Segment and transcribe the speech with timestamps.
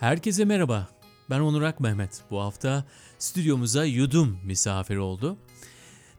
[0.00, 0.88] Herkese merhaba.
[1.30, 2.22] Ben Onur Ak Mehmet.
[2.30, 2.84] Bu hafta
[3.18, 5.36] stüdyomuza Yudum misafir oldu.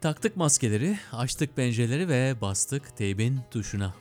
[0.01, 3.93] Taktık maskeleri, açtık pencereleri ve bastık teybin tuşuna.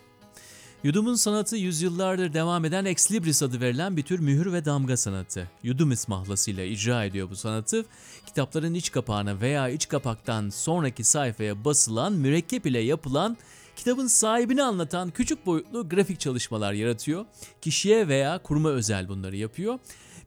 [0.85, 5.51] Yudum'un sanatı yüzyıllardır devam eden Ex Libris adı verilen bir tür mühür ve damga sanatı.
[5.63, 7.85] Yudum ismahlasıyla icra ediyor bu sanatı.
[8.27, 13.37] Kitapların iç kapağına veya iç kapaktan sonraki sayfaya basılan mürekkep ile yapılan
[13.81, 17.27] kitabın sahibini anlatan küçük boyutlu grafik çalışmalar yaratıyor.
[17.61, 19.79] Kişiye veya kuruma özel bunları yapıyor.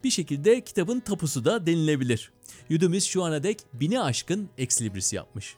[0.04, 2.32] Bir şekilde kitabın tapusu da denilebilir.
[2.70, 5.56] Yudumis şu ana dek bini aşkın Ex Libris yapmış.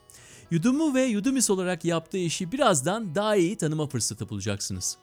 [0.52, 4.98] Yudum'u ve Yudumis olarak yaptığı işi birazdan daha iyi tanıma fırsatı bulacaksınız.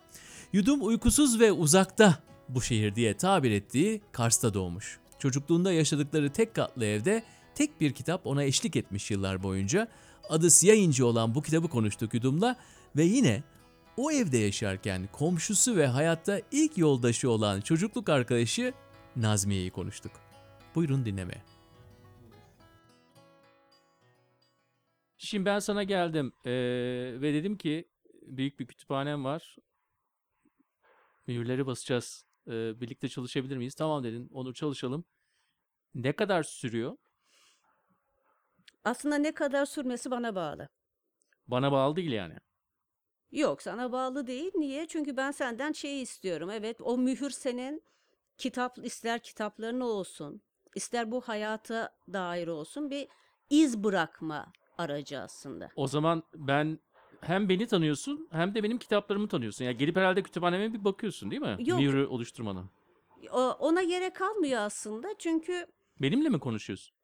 [0.52, 2.18] Yudum uykusuz ve uzakta
[2.48, 4.99] bu şehir diye tabir ettiği Kars'ta doğmuş.
[5.18, 7.23] Çocukluğunda yaşadıkları tek katlı evde
[7.54, 9.88] tek bir kitap ona eşlik etmiş yıllar boyunca.
[10.29, 12.56] Adı Siyah İnci olan bu kitabı konuştuk Yudum'la
[12.96, 13.43] ve yine
[13.96, 18.73] o evde yaşarken komşusu ve hayatta ilk yoldaşı olan çocukluk arkadaşı
[19.16, 20.12] Nazmiye'yi konuştuk.
[20.74, 21.43] Buyurun dinlemeye.
[25.18, 26.52] Şimdi ben sana geldim eee,
[27.21, 27.88] ve dedim ki
[28.23, 29.56] büyük bir kütüphanem var.
[31.27, 32.24] Mühürleri basacağız.
[32.46, 33.74] Eee, birlikte çalışabilir miyiz?
[33.74, 34.29] Tamam dedin.
[34.32, 35.04] Onu çalışalım.
[35.95, 36.96] Ne kadar sürüyor?
[38.84, 40.68] Aslında ne kadar sürmesi bana bağlı.
[41.46, 42.37] Bana bağlı değil yani.
[43.33, 44.52] Yok sana bağlı değil.
[44.55, 44.87] Niye?
[44.87, 46.51] Çünkü ben senden şeyi istiyorum.
[46.51, 47.83] Evet o mühür senin
[48.39, 50.43] kitap ister kitapların olsun,
[50.74, 53.09] ister bu hayata dair olsun bir
[53.51, 55.69] iz bırakma aracı aslında.
[55.77, 56.79] O zaman ben
[57.21, 59.65] hem beni tanıyorsun hem de benim kitaplarımı tanıyorsun.
[59.65, 61.57] Yani gelip herhalde kütüphaneme bir bakıyorsun değil mi?
[61.59, 61.80] Yok.
[61.80, 62.71] Mühürü oluşturmanın.
[63.33, 65.09] O- Ona gerek kalmıyor aslında.
[65.19, 65.67] Çünkü
[66.00, 66.94] Benimle mi konuşuyorsun?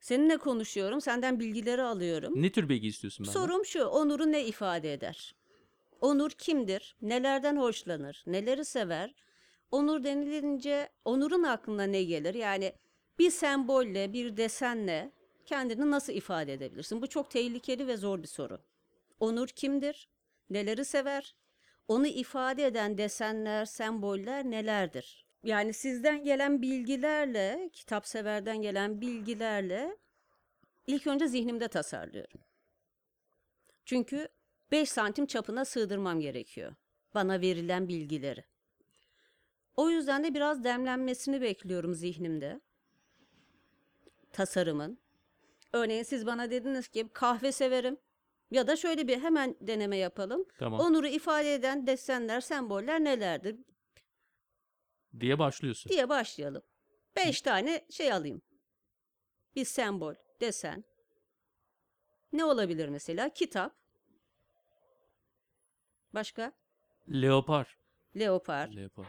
[0.00, 2.42] seninle konuşuyorum, senden bilgileri alıyorum.
[2.42, 3.40] Ne tür bilgi istiyorsun benden?
[3.40, 5.34] Sorum şu, Onur'u ne ifade eder?
[6.02, 6.96] Onur kimdir?
[7.02, 8.24] Nelerden hoşlanır?
[8.26, 9.14] Neleri sever?
[9.70, 12.34] Onur denilince Onur'un aklına ne gelir?
[12.34, 12.72] Yani
[13.18, 15.12] bir sembolle, bir desenle
[15.46, 17.02] kendini nasıl ifade edebilirsin?
[17.02, 18.58] Bu çok tehlikeli ve zor bir soru.
[19.20, 20.08] Onur kimdir?
[20.50, 21.36] Neleri sever?
[21.88, 25.26] Onu ifade eden desenler, semboller nelerdir?
[25.44, 29.96] Yani sizden gelen bilgilerle, kitap severden gelen bilgilerle
[30.86, 32.40] ilk önce zihnimde tasarlıyorum.
[33.84, 34.28] Çünkü
[34.72, 36.74] 5 santim çapına sığdırmam gerekiyor.
[37.14, 38.44] Bana verilen bilgileri.
[39.76, 42.60] O yüzden de biraz demlenmesini bekliyorum zihnimde.
[44.32, 44.98] Tasarımın.
[45.72, 47.96] Örneğin siz bana dediniz ki kahve severim.
[48.50, 50.44] Ya da şöyle bir hemen deneme yapalım.
[50.58, 50.80] Tamam.
[50.80, 53.56] Onur'u ifade eden desenler, semboller nelerdir
[55.20, 55.90] Diye başlıyorsun.
[55.90, 56.62] diye başlayalım.
[57.16, 58.42] 5 tane şey alayım.
[59.56, 60.84] Bir sembol, desen.
[62.32, 63.28] Ne olabilir mesela?
[63.28, 63.81] Kitap.
[66.14, 66.52] Başka?
[67.08, 67.78] Leopar.
[68.18, 69.06] Leopar, Leopar.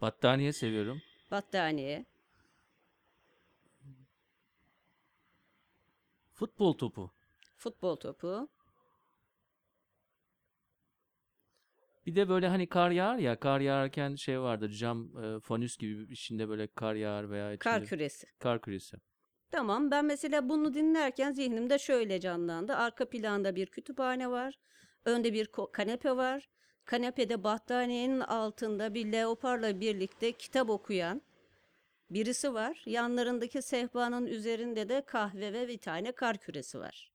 [0.00, 1.02] Battaniye seviyorum.
[1.30, 2.04] battaniye,
[6.32, 7.10] Futbol topu.
[7.56, 8.48] futbol topu,
[12.06, 16.12] Bir de böyle hani kar yağar ya kar yağarken şey vardır cam e, fanüs gibi
[16.12, 18.26] içinde böyle kar yağar veya içinde kar küresi.
[18.38, 18.96] kar küresi.
[19.50, 22.74] Tamam ben mesela bunu dinlerken zihnimde şöyle canlandı.
[22.76, 24.58] Arka planda bir kütüphane var.
[25.04, 26.48] Önde bir kanepe var.
[26.84, 31.22] Kanepede battaniyenin altında bir leoparla birlikte kitap okuyan
[32.10, 32.82] birisi var.
[32.86, 37.12] Yanlarındaki sehpanın üzerinde de kahve ve bir tane kar küresi var.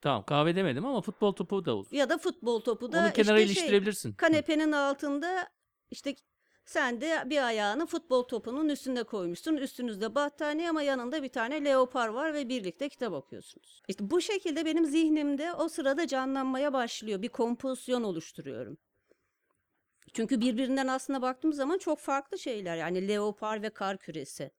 [0.00, 1.86] Tamam kahve demedim ama futbol topu da olur.
[1.90, 4.12] Ya da futbol topu da Onu kenara işte şey, iliştirebilirsin.
[4.12, 4.16] Hı.
[4.16, 5.48] kanepenin altında
[5.90, 6.14] işte
[6.66, 9.56] sen de bir ayağını futbol topunun üstüne koymuşsun.
[9.56, 13.82] Üstünüzde battaniye ama yanında bir tane leopar var ve birlikte kitap okuyorsunuz.
[13.88, 17.22] İşte bu şekilde benim zihnimde o sırada canlanmaya başlıyor.
[17.22, 18.78] Bir kompozisyon oluşturuyorum.
[20.12, 22.76] Çünkü birbirinden aslında baktığım zaman çok farklı şeyler.
[22.76, 24.50] Yani leopar ve kar küresi.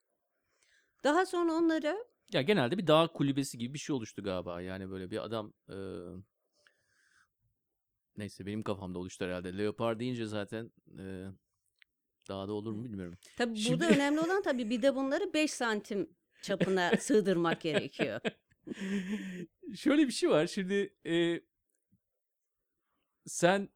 [1.03, 4.61] Daha sonra onları Ya genelde bir dağ kulübesi gibi bir şey oluştu galiba.
[4.61, 5.77] Yani böyle bir adam e,
[8.17, 9.57] neyse benim kafamda oluştu herhalde.
[9.57, 11.27] Leopar deyince zaten e,
[12.29, 13.17] dağda olur mu bilmiyorum.
[13.37, 18.21] Tabii Şimdi- burada önemli olan tabii bir de bunları 5 santim çapına sığdırmak gerekiyor.
[19.75, 20.47] Şöyle bir şey var.
[20.47, 21.41] Şimdi e,
[23.25, 23.69] sen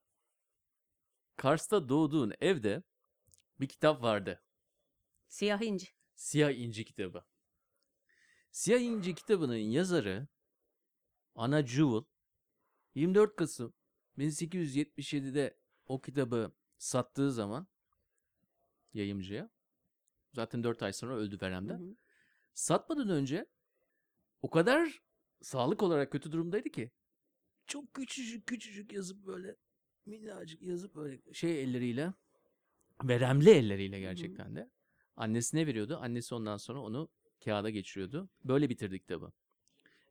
[1.36, 2.84] Kars'ta doğduğun evde
[3.60, 4.44] bir kitap vardı.
[5.28, 5.88] Siyah inci.
[6.16, 7.26] Siyah İnci kitabı.
[8.52, 10.28] Siyah İnci kitabının yazarı
[11.36, 12.04] Ana Jewel
[12.96, 13.74] 24 Kasım
[14.18, 17.68] 1877'de o kitabı sattığı zaman
[18.94, 19.50] yayımcıya
[20.34, 21.80] zaten 4 ay sonra öldü Hı veremden.
[21.80, 21.96] hı.
[22.54, 23.46] Satmadan önce
[24.42, 25.02] o kadar
[25.42, 26.92] sağlık olarak kötü durumdaydı ki
[27.68, 29.56] çok küçücük küçücük yazıp böyle
[30.06, 32.14] minnacık yazıp böyle şey elleriyle
[33.04, 34.70] veremli elleriyle gerçekten de.
[35.16, 35.98] Annesine veriyordu.
[36.02, 37.10] Annesi ondan sonra onu
[37.46, 38.30] kağıda geçiriyordu.
[38.46, 39.32] Böyle bitirdi kitabı.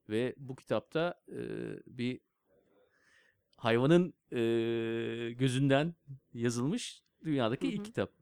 [0.08, 1.38] Ve bu kitapta e,
[1.86, 2.20] bir
[3.56, 5.94] hayvanın e, gözünden
[6.32, 7.82] yazılmış dünyadaki Hı ilk hı.
[7.82, 8.19] kitap.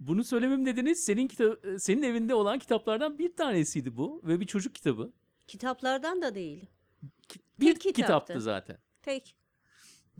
[0.00, 4.46] Bunu söylemem nedeni senin kita- e, senin evinde olan kitaplardan bir tanesiydi bu ve bir
[4.46, 5.12] çocuk kitabı.
[5.46, 6.66] Kitaplardan da değil.
[7.28, 8.02] Ki- Bir Tek kitaptı.
[8.02, 8.78] kitaptı zaten.
[9.02, 9.36] Tek.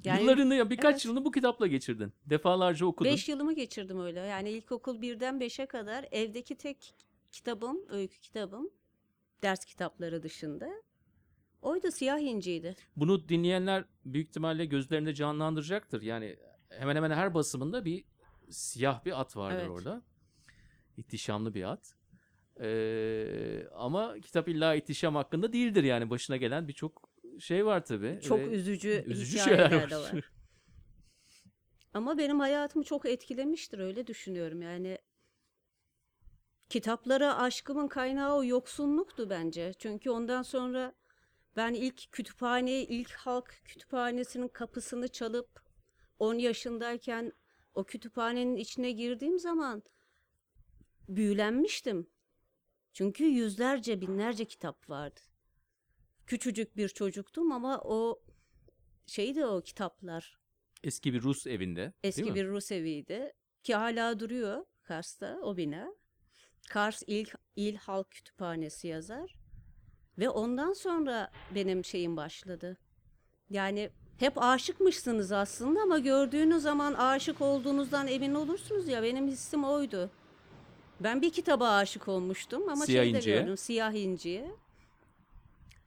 [0.05, 1.05] Yani Yıllarını ya birkaç evet.
[1.05, 2.13] yılını bu kitapla geçirdin.
[2.27, 3.13] Defalarca okudun.
[3.13, 4.21] 5 yılımı geçirdim öyle.
[4.21, 6.95] Yani ilkokul birden 5'e kadar evdeki tek
[7.33, 8.71] kitabım, öykü kitabım,
[9.43, 10.69] ders kitapları dışında.
[11.63, 12.77] Oydu siyah inciydi.
[12.97, 16.03] Bunu dinleyenler büyük ihtimalle gözlerinde canlandıracaktır.
[16.03, 16.37] Yani
[16.69, 18.05] hemen hemen her basımında bir
[18.51, 19.71] siyah bir at vardır Evet.
[19.71, 20.03] orada.
[20.97, 21.95] İhtişamlı bir at.
[22.61, 28.21] Ee, ama kitap illa ihtişam hakkında değildir yani başına gelen birçok şey var tabii.
[28.23, 30.13] Çok Ve üzücü, üzücü hikayeler şeyler de var.
[30.15, 30.31] var.
[31.95, 34.63] Ama benim hayatımı çok etkilemiştir öyle düşünüyorum.
[34.63, 34.99] Yani
[36.69, 39.73] kitaplara aşkımın kaynağı o yoksunluktu bence.
[39.79, 40.95] Çünkü ondan sonra
[41.57, 45.61] ben ilk kütüphaneye, ilk halk kütüphanesinin kapısını çalıp
[46.19, 47.33] 10 yaşındayken
[47.75, 49.83] o kütüphanenin içine girdiğim zaman
[51.09, 52.11] büyülenmiştim.
[52.93, 55.21] Çünkü yüzlerce, binlerce kitap vardı.
[56.27, 58.23] Küçücük bir çocuktum ama o
[59.07, 60.39] şeydi o kitaplar.
[60.83, 61.77] Eski bir Rus evinde.
[61.77, 62.35] değil Eski mi?
[62.35, 63.33] bir Rus eviydi
[63.63, 65.95] ki hala duruyor Kars'ta o bina.
[66.71, 67.27] Kars İl,
[67.57, 69.35] İl Halk Kütüphanesi yazar.
[70.19, 72.79] Ve ondan sonra benim şeyim başladı.
[73.51, 73.91] Yani
[74.21, 80.11] hep aşıkmışsınız aslında ama gördüğünüz zaman aşık olduğunuzdan emin olursunuz ya benim hissim oydu.
[81.01, 83.41] Ben bir kitaba aşık olmuştum ama Siyah şeyi de İnci'ye.
[83.41, 84.51] gördüm Siyah İnci'ye.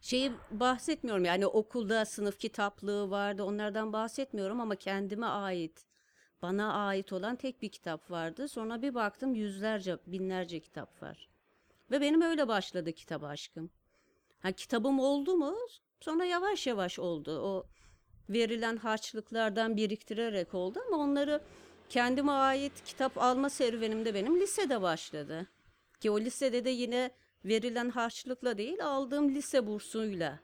[0.02, 5.86] Şeyi bahsetmiyorum yani okulda sınıf kitaplığı vardı onlardan bahsetmiyorum ama kendime ait
[6.42, 8.48] bana ait olan tek bir kitap vardı.
[8.48, 11.30] Sonra bir baktım yüzlerce binlerce kitap var.
[11.92, 13.70] Ve benim öyle başladı kitap aşkım.
[14.40, 15.56] Ha, kitabım oldu mu?
[16.00, 17.40] Sonra yavaş yavaş oldu.
[17.42, 17.66] O
[18.30, 21.42] verilen harçlıklardan biriktirerek oldu ama onları
[21.90, 25.48] kendime ait kitap alma serüvenim de benim lisede başladı.
[26.00, 27.12] Ki o lisede de yine
[27.46, 30.40] verilen harçlıkla değil aldığım lise bursuyla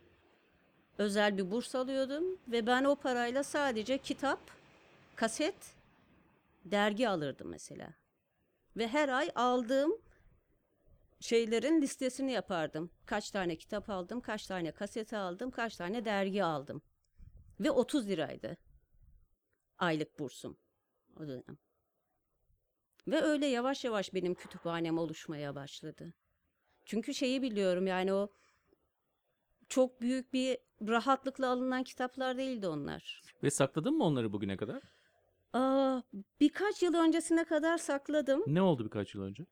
[0.98, 4.40] özel bir burs alıyordum ve ben o parayla sadece kitap,
[5.16, 5.76] kaset,
[6.66, 7.94] dergi alırdım mesela.
[8.78, 10.02] Ve her ay aldığım
[11.20, 12.92] şeylerin listesini yapardım.
[13.06, 16.82] Kaç tane kitap aldım, kaç tane kaset aldım, kaç tane dergi aldım.
[17.60, 18.58] Ve 30 liraydı
[19.78, 20.58] aylık bursum
[21.16, 21.58] o dönem.
[23.08, 26.14] Ve öyle yavaş yavaş benim kütüphanem oluşmaya başladı.
[26.86, 28.30] Çünkü şeyi biliyorum yani o
[29.70, 30.58] çok büyük bir
[30.88, 33.22] rahatlıkla alınan kitaplar değildi onlar.
[33.44, 34.84] Ve sakladın mı onları bugüne kadar?
[35.54, 36.02] Aa,
[36.40, 38.44] birkaç yıl öncesine kadar sakladım.
[38.48, 39.46] Ne oldu birkaç yıl önce?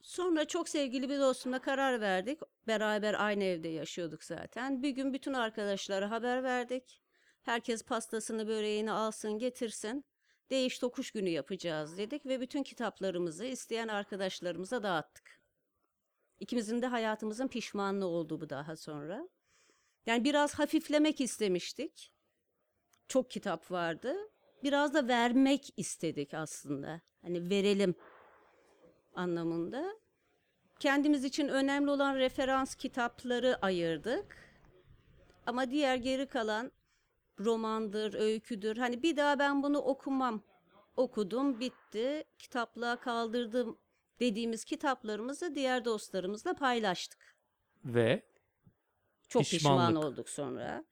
[0.00, 2.40] Sonra çok sevgili bir dostumla karar verdik.
[2.66, 4.82] Beraber aynı evde yaşıyorduk zaten.
[4.82, 7.03] Bir gün bütün arkadaşlara haber verdik.
[7.44, 10.04] Herkes pastasını böreğini alsın getirsin.
[10.50, 15.40] Değiş tokuş günü yapacağız dedik ve bütün kitaplarımızı isteyen arkadaşlarımıza dağıttık.
[16.40, 19.28] İkimizin de hayatımızın pişmanlığı oldu bu daha sonra.
[20.06, 22.12] Yani biraz hafiflemek istemiştik.
[23.08, 24.16] Çok kitap vardı.
[24.62, 27.00] Biraz da vermek istedik aslında.
[27.22, 27.94] Hani verelim
[29.14, 29.96] anlamında.
[30.80, 34.36] Kendimiz için önemli olan referans kitapları ayırdık.
[35.46, 36.72] Ama diğer geri kalan
[37.40, 38.76] romandır, öyküdür.
[38.76, 40.42] Hani bir daha ben bunu okumam.
[40.96, 42.24] Okudum, bitti.
[42.38, 43.78] Kitaplığa kaldırdım
[44.20, 47.36] dediğimiz kitaplarımızı diğer dostlarımızla paylaştık.
[47.84, 48.22] Ve
[49.28, 50.04] Çok pişman Pişmanlık.
[50.04, 50.84] olduk sonra.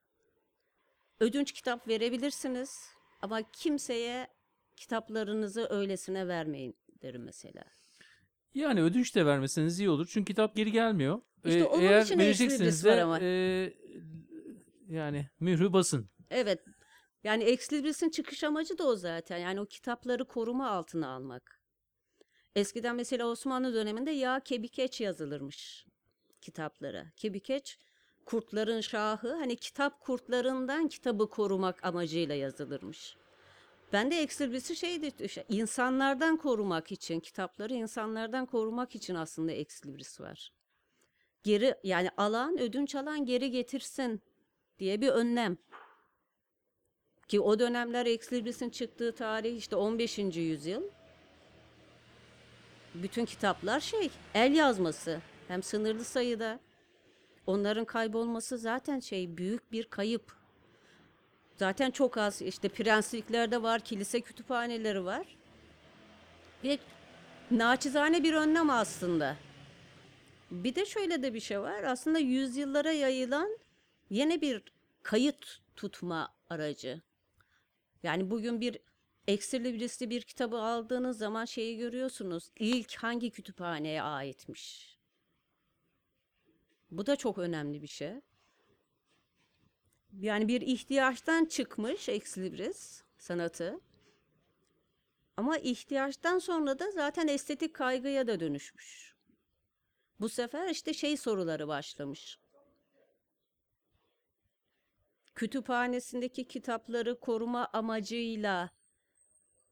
[1.20, 2.88] Ödünç kitap verebilirsiniz
[3.22, 4.28] ama kimseye
[4.76, 7.64] kitaplarınızı öylesine vermeyin derim mesela.
[8.54, 10.06] Yani ödünç de vermeseniz iyi olur.
[10.10, 11.20] Çünkü kitap geri gelmiyor.
[11.44, 13.18] İşte Ee, onun eğer için vereceksiniz de var ama.
[13.20, 13.74] e,
[14.88, 16.08] yani mührü basın.
[16.32, 16.64] Evet.
[17.24, 19.38] Yani Exlibris'in çıkış amacı da o zaten.
[19.38, 21.60] Yani o kitapları koruma altına almak.
[22.56, 25.86] Eskiden mesela Osmanlı döneminde yağ kebikeç yazılırmış
[26.40, 27.06] kitaplara.
[27.16, 27.78] Kebikeç
[28.24, 29.34] kurtların şahı.
[29.34, 33.16] Hani kitap kurtlarından kitabı korumak amacıyla yazılırmış.
[33.92, 35.12] Ben de Exlibris'i şeydi,
[35.48, 40.52] insanlardan korumak için, kitapları insanlardan korumak için aslında Exlibris var.
[41.42, 44.22] Geri yani alan, ödünç alan geri getirsin
[44.78, 45.56] diye bir önlem.
[47.32, 50.18] Ki o dönemler Exlibris'in çıktığı tarih işte 15.
[50.18, 50.82] yüzyıl.
[52.94, 55.20] Bütün kitaplar şey, el yazması.
[55.48, 56.60] Hem sınırlı sayıda.
[57.46, 60.36] Onların kaybolması zaten şey büyük bir kayıp.
[61.56, 65.26] Zaten çok az işte prensliklerde var, kilise kütüphaneleri var.
[66.64, 66.78] Ve
[67.50, 69.36] naçizane bir önlem aslında.
[70.50, 71.82] Bir de şöyle de bir şey var.
[71.82, 73.58] Aslında yüzyıllara yayılan
[74.10, 74.62] yeni bir
[75.02, 77.00] kayıt tutma aracı.
[78.02, 78.78] Yani bugün bir
[79.28, 82.50] eksili birisi bir kitabı aldığınız zaman şeyi görüyorsunuz.
[82.56, 84.98] İlk hangi kütüphaneye aitmiş?
[86.90, 88.12] Bu da çok önemli bir şey.
[90.20, 93.80] Yani bir ihtiyaçtan çıkmış eksilibris sanatı.
[95.36, 99.14] Ama ihtiyaçtan sonra da zaten estetik kaygıya da dönüşmüş.
[100.20, 102.38] Bu sefer işte şey soruları başlamış.
[105.34, 108.70] Kütüphanesindeki kitapları koruma amacıyla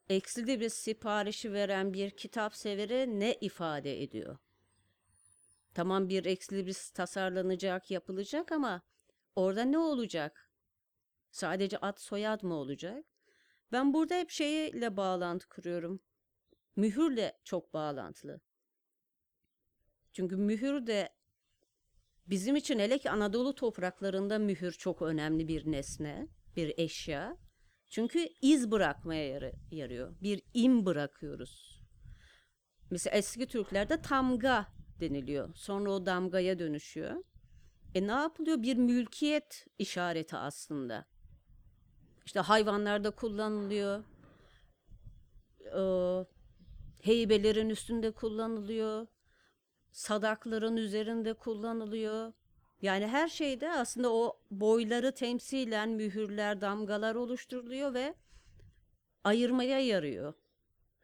[0.08, 4.38] eksilibris siparişi veren bir kitap severi ne ifade ediyor?
[5.74, 8.82] Tamam bir eksilibris tasarlanacak, yapılacak ama
[9.36, 10.50] orada ne olacak?
[11.30, 13.04] Sadece ad soyad mı olacak?
[13.72, 16.00] Ben burada hep şeyle bağlantı kuruyorum.
[16.76, 18.40] Mühürle çok bağlantılı.
[20.12, 21.08] Çünkü mühür de
[22.30, 27.36] bizim için hele ki Anadolu topraklarında mühür çok önemli bir nesne, bir eşya.
[27.88, 30.16] Çünkü iz bırakmaya yarı- yarıyor.
[30.22, 31.82] Bir im bırakıyoruz.
[32.90, 34.66] Mesela eski Türklerde tamga
[35.00, 35.54] deniliyor.
[35.54, 37.24] Sonra o damgaya dönüşüyor.
[37.94, 38.62] E ne yapılıyor?
[38.62, 41.06] Bir mülkiyet işareti aslında.
[42.26, 44.04] İşte hayvanlarda kullanılıyor.
[45.60, 46.26] Ee,
[47.02, 49.06] heybelerin üstünde kullanılıyor.
[49.92, 52.32] Sadakların üzerinde kullanılıyor.
[52.82, 58.14] Yani her şeyde aslında o boyları temsilen mühürler, damgalar oluşturuluyor ve
[59.24, 60.34] ayırmaya yarıyor.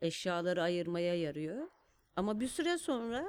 [0.02, 1.68] Eşyaları ayırmaya yarıyor.
[2.16, 3.26] Ama bir süre sonra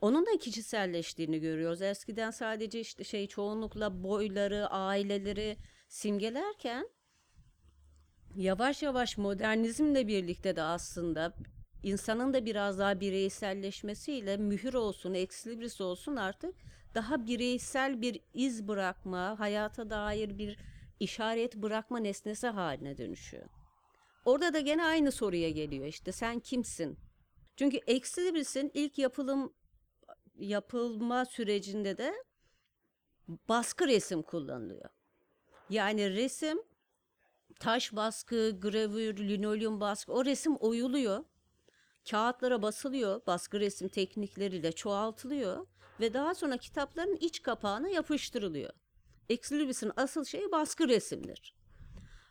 [0.00, 1.82] onun da kişiselleştiğini görüyoruz.
[1.82, 5.56] Eskiden sadece işte şey çoğunlukla boyları, aileleri
[5.88, 6.88] simgelerken
[8.36, 11.34] yavaş yavaş modernizmle birlikte de aslında
[11.82, 16.54] insanın da biraz daha bireyselleşmesiyle mühür olsun, eksilibris olsun artık
[16.94, 20.58] daha bireysel bir iz bırakma, hayata dair bir
[21.00, 23.46] işaret bırakma nesnesi haline dönüşüyor.
[24.24, 26.98] Orada da gene aynı soruya geliyor işte sen kimsin?
[27.56, 29.52] Çünkü eksilibris'in ilk yapılım
[30.38, 32.14] yapılma sürecinde de
[33.48, 34.90] baskı resim kullanılıyor.
[35.70, 36.58] Yani resim
[37.60, 41.24] taş baskı, gravür, linoleum baskı o resim oyuluyor.
[42.10, 45.66] Kağıtlara basılıyor, baskı resim teknikleriyle çoğaltılıyor
[46.00, 48.72] ve daha sonra kitapların iç kapağına yapıştırılıyor.
[49.28, 51.54] Exlibris'in asıl şeyi baskı resimdir.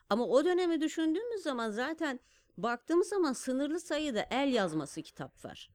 [0.10, 2.20] Ama o dönemi düşündüğümüz zaman zaten
[2.58, 5.70] baktığımız zaman sınırlı sayıda el yazması kitap var.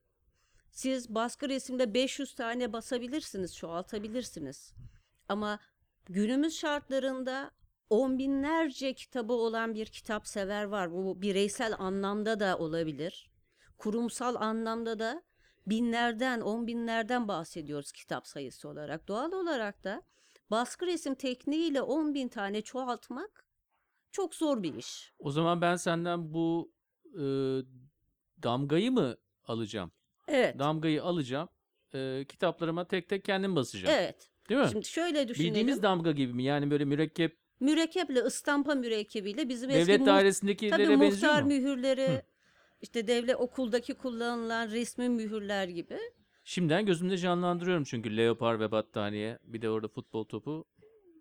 [0.70, 4.74] Siz baskı resimde 500 tane basabilirsiniz, çoğaltabilirsiniz.
[5.28, 5.58] Ama
[6.04, 7.50] günümüz şartlarında
[7.90, 10.92] on binlerce kitabı olan bir kitap sever var.
[10.92, 13.33] Bu bireysel anlamda da olabilir.
[13.84, 15.22] Kurumsal anlamda da
[15.66, 19.08] binlerden, on binlerden bahsediyoruz kitap sayısı olarak.
[19.08, 20.02] Doğal olarak da
[20.50, 23.46] baskı resim tekniğiyle 10 bin tane çoğaltmak
[24.12, 25.12] çok zor bir iş.
[25.18, 26.72] O zaman ben senden bu
[27.14, 27.22] e,
[28.42, 29.92] damgayı mı alacağım?
[30.28, 30.58] Evet.
[30.58, 31.48] Damgayı alacağım.
[31.94, 33.94] e, kitaplarıma tek tek kendim basacağım.
[33.98, 34.30] Evet.
[34.48, 34.68] Değil mi?
[34.70, 35.50] Şimdi şöyle düşünelim.
[35.54, 36.44] Bildiğimiz damga gibi mi?
[36.44, 41.48] Yani böyle mürekkep mürekkeple ıstampa mürekkebiyle bizim eski devlet muht- dairesindekilere tabii benziyor muhtar mu?
[41.48, 42.22] mühürleri
[42.80, 45.98] işte devlet okuldaki kullanılan resmi mühürler gibi.
[46.44, 50.64] Şimdiden gözümde canlandırıyorum çünkü leopar ve battaniye bir de orada futbol topu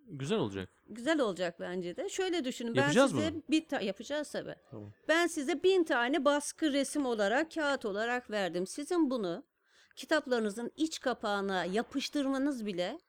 [0.08, 0.70] güzel olacak.
[0.90, 2.10] Güzel olacak bence de.
[2.10, 2.74] Şöyle düşünün.
[2.74, 3.42] Yapacağız ben size mı?
[3.50, 4.56] bir ta- yapacağız tabii.
[4.72, 4.94] Tamam.
[5.08, 8.68] Ben size bin tane baskı resim olarak, kağıt olarak verdim.
[8.68, 9.44] Sizin bunu
[9.96, 13.00] kitaplarınızın iç kapağına yapıştırmanız bile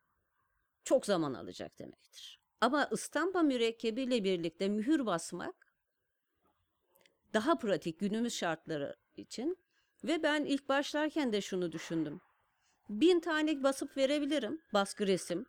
[0.85, 2.41] çok zaman alacak demektir.
[2.61, 5.64] Ama ıstampa mürekkebiyle birlikte mühür basmak
[7.35, 9.59] daha pratik günümüz şartları için.
[10.05, 12.21] Ve ben ilk başlarken de şunu düşündüm.
[12.89, 15.47] Bin tane basıp verebilirim baskı resim.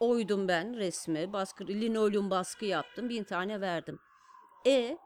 [0.00, 3.98] Oydum ben resmi, baskı, linoleum baskı yaptım, bin tane verdim.
[4.66, 4.98] E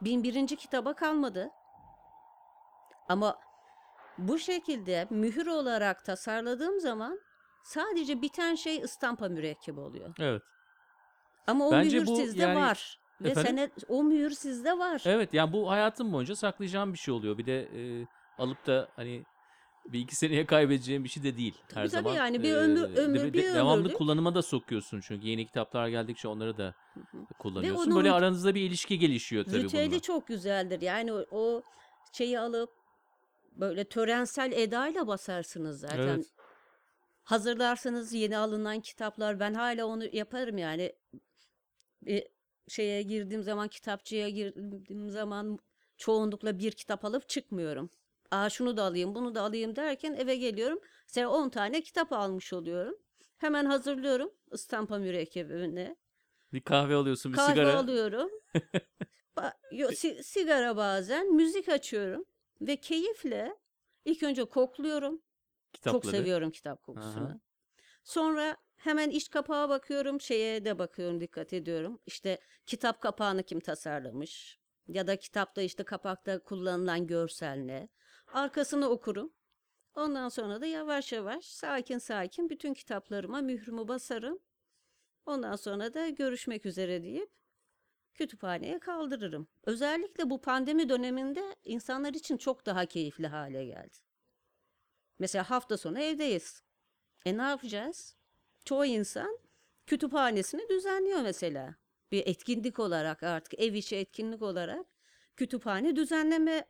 [0.00, 1.50] bin birinci kitaba kalmadı.
[3.08, 3.38] Ama
[4.18, 7.20] bu şekilde mühür olarak tasarladığım zaman
[7.64, 10.14] sadece biten şey ıstampa mürekkebi oluyor.
[10.20, 10.42] Evet.
[11.46, 12.99] Ama o Bence mühür bu sizde yani- var.
[13.20, 13.50] Ve Efendim?
[13.56, 15.02] sene, o mühür sizde var.
[15.06, 17.38] Evet yani bu hayatım boyunca saklayacağım bir şey oluyor.
[17.38, 18.06] Bir de e,
[18.38, 19.24] alıp da hani
[19.86, 22.14] bir iki seneye kaybedeceğim bir şey de değil her Tabii, zaman.
[22.14, 23.98] yani bir ömür- ömür, de- bir devamlı ömürlük.
[23.98, 26.74] kullanıma da sokuyorsun çünkü yeni kitaplar geldikçe onları da
[27.38, 27.86] kullanıyorsun.
[27.86, 30.00] onun Böyle aranızda bir ilişki gelişiyor tabii Ritüeli bununla.
[30.02, 30.80] çok güzeldir.
[30.80, 31.62] Yani o, o
[32.12, 32.70] şeyi alıp
[33.52, 35.98] böyle törensel edayla basarsınız zaten.
[36.08, 36.26] Evet.
[37.24, 39.40] Hazırlarsınız yeni alınan kitaplar.
[39.40, 40.92] Ben hala onu yaparım yani.
[42.02, 42.24] Bir
[42.70, 45.58] şeye girdiğim zaman, kitapçıya girdiğim zaman
[45.96, 47.90] çoğunlukla bir kitap alıp çıkmıyorum.
[48.30, 50.80] Aa şunu da alayım, bunu da alayım derken eve geliyorum.
[51.08, 52.96] Mesela 10 tane kitap almış oluyorum.
[53.38, 55.96] Hemen hazırlıyorum ıstampa mürekkebini.
[56.52, 57.78] Bir kahve alıyorsun, bir Kahve sigara.
[57.78, 58.30] alıyorum.
[59.36, 62.24] Ba- si- sigara bazen, müzik açıyorum
[62.60, 63.56] ve keyifle
[64.04, 65.22] ilk önce kokluyorum.
[65.72, 66.02] kitapları.
[66.02, 67.24] Çok seviyorum kitap kokusunu.
[67.24, 67.40] Aha.
[68.04, 72.00] Sonra hemen iç kapağa bakıyorum, şeye de bakıyorum, dikkat ediyorum.
[72.06, 74.58] İşte kitap kapağını kim tasarlamış
[74.88, 77.88] ya da kitapta işte kapakta kullanılan görsel ne.
[78.26, 79.32] Arkasını okurum.
[79.94, 84.38] Ondan sonra da yavaş yavaş sakin sakin bütün kitaplarıma mührümü basarım.
[85.26, 87.30] Ondan sonra da görüşmek üzere deyip
[88.14, 89.48] kütüphaneye kaldırırım.
[89.64, 93.98] Özellikle bu pandemi döneminde insanlar için çok daha keyifli hale geldi.
[95.18, 96.62] Mesela hafta sonu evdeyiz.
[97.24, 98.19] E ne yapacağız?
[98.70, 99.38] Çoğu insan
[99.86, 101.74] kütüphanesini düzenliyor mesela.
[102.12, 104.86] Bir etkinlik olarak artık ev içi etkinlik olarak
[105.36, 106.64] kütüphane düzenleme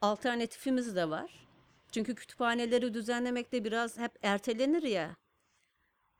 [0.00, 1.48] alternatifimiz de var.
[1.92, 5.16] Çünkü kütüphaneleri düzenlemekte biraz hep ertelenir ya.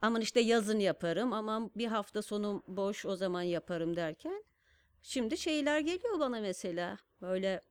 [0.00, 4.44] Aman işte yazın yaparım, aman bir hafta sonu boş o zaman yaparım derken.
[5.02, 7.62] Şimdi şeyler geliyor bana mesela böyle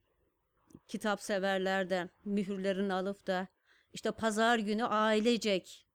[0.88, 3.48] kitap severlerden mühürlerini alıp da
[3.94, 5.87] işte pazar günü ailecek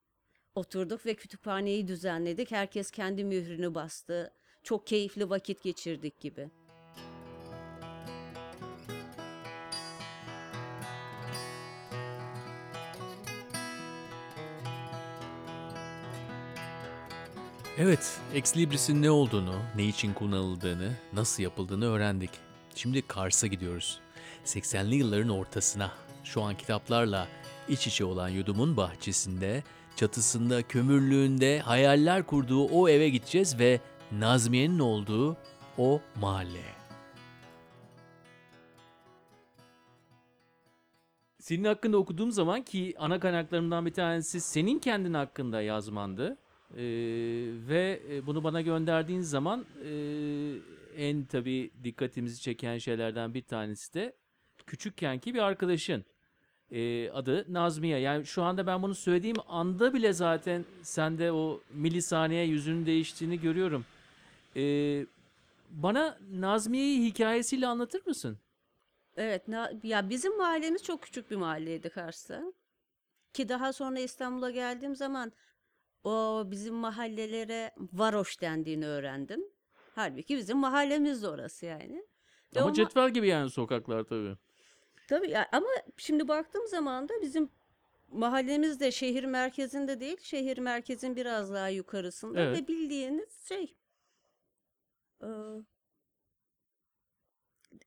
[0.55, 2.51] oturduk ve kütüphaneyi düzenledik.
[2.51, 4.33] Herkes kendi mührünü bastı.
[4.63, 6.49] Çok keyifli vakit geçirdik gibi.
[17.77, 22.29] Evet, Ex Libris'in ne olduğunu, ne için kullanıldığını, nasıl yapıldığını öğrendik.
[22.75, 23.99] Şimdi Kars'a gidiyoruz.
[24.45, 25.91] 80'li yılların ortasına.
[26.23, 27.27] Şu an kitaplarla
[27.69, 29.63] iç içe olan yudumun bahçesinde,
[29.95, 33.79] çatısında, kömürlüğünde hayaller kurduğu o eve gideceğiz ve
[34.11, 35.37] Nazmiye'nin olduğu
[35.77, 36.73] o mahalleye.
[41.39, 46.37] Senin hakkında okuduğum zaman ki ana kaynaklarımdan bir tanesi senin kendin hakkında yazmandı.
[46.73, 46.83] Ee,
[47.67, 49.91] ve e, bunu bana gönderdiğin zaman e,
[50.97, 54.15] en tabii dikkatimizi çeken şeylerden bir tanesi de
[54.65, 56.05] küçükkenki bir arkadaşın.
[56.73, 57.99] Ee, adı Nazmiye.
[57.99, 63.85] Yani şu anda ben bunu söylediğim anda bile zaten sende o milisaniye yüzünün değiştiğini görüyorum.
[64.55, 65.05] Ee,
[65.69, 68.37] bana Nazmiye'yi hikayesiyle anlatır mısın?
[69.17, 72.43] Evet, na- ya bizim mahallemiz çok küçük bir mahalleydi Kars'ta.
[73.33, 75.31] Ki daha sonra İstanbul'a geldiğim zaman
[76.03, 79.41] o bizim mahallelere varoş dendiğini öğrendim.
[79.95, 82.05] Halbuki bizim mahallemiz de orası yani.
[82.55, 84.37] Ama ma- cetvel gibi yani sokaklar tabii.
[85.07, 87.49] Tabii ya ama şimdi baktığım zaman da bizim
[88.11, 92.63] mahallemiz de şehir merkezinde değil, şehir merkezin biraz daha yukarısında Evet.
[92.63, 93.75] ve bildiğiniz şey
[95.23, 95.27] e,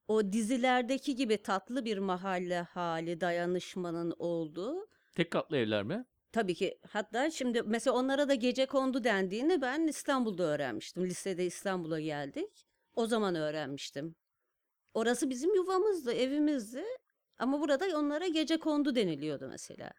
[0.08, 4.86] o dizilerdeki gibi tatlı bir mahalle hali, dayanışmanın olduğu.
[5.14, 6.04] Tek katlı evler mi?
[6.32, 11.04] Tabii ki hatta şimdi mesela onlara da gece kondu dendiğini ben İstanbul'da öğrenmiştim.
[11.04, 12.66] Lisede İstanbul'a geldik.
[12.94, 14.14] O zaman öğrenmiştim.
[14.94, 16.84] Orası bizim yuvamızdı, evimizdi.
[17.38, 19.90] Ama burada onlara gece kondu deniliyordu mesela.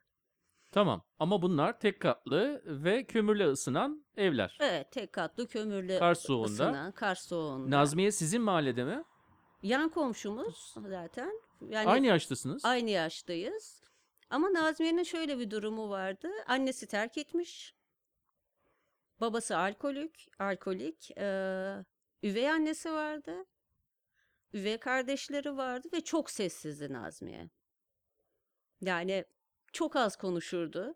[0.71, 4.57] Tamam ama bunlar tek katlı ve kömürle ısınan evler.
[4.61, 6.45] Evet, tek katlı kömürlü Kars soğuğunda.
[6.51, 7.77] ısınan, Kars soğuğunda.
[7.77, 9.03] Nazmiye sizin mahallede mi?
[9.63, 11.41] Yan komşumuz zaten.
[11.69, 12.65] Yani Aynı yaştasınız.
[12.65, 13.83] aynı yaştayız.
[14.29, 16.29] Ama Nazmiye'nin şöyle bir durumu vardı.
[16.47, 17.73] Annesi terk etmiş.
[19.21, 21.09] Babası alkolik, alkolik.
[21.17, 21.85] eee,
[22.23, 23.45] üvey annesi vardı.
[24.57, 27.49] Üvey kardeşleri vardı ve çok sessizdi Nazmiye.
[28.81, 29.25] Yani
[29.73, 30.95] çok az konuşurdu.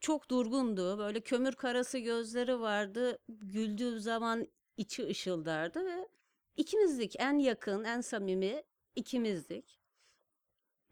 [0.00, 0.98] Çok durgundu.
[0.98, 3.18] Böyle kömür karası gözleri vardı.
[3.28, 6.08] Güldüğü zaman içi ışıldardı ve
[6.56, 7.14] ikimizdik.
[7.18, 8.62] En yakın, en samimi
[8.96, 9.80] ikimizdik.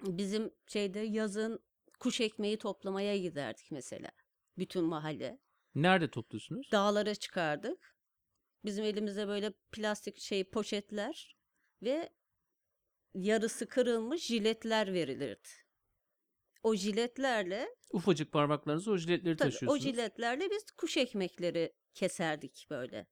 [0.00, 1.60] Bizim şeyde yazın
[2.00, 4.10] kuş ekmeği toplamaya giderdik mesela.
[4.58, 5.38] Bütün mahalle.
[5.74, 6.68] Nerede topluyorsunuz?
[6.72, 7.95] Dağlara çıkardık.
[8.64, 11.36] Bizim elimizde böyle plastik şey poşetler
[11.82, 12.10] ve
[13.14, 15.48] yarısı kırılmış jiletler verilirdi.
[16.62, 19.82] O jiletlerle Ufacık parmaklarınızı o jiletleri tabii o taşıyorsunuz.
[19.82, 23.06] jiletlerle biz kuş ekmekleri keserdik böyle.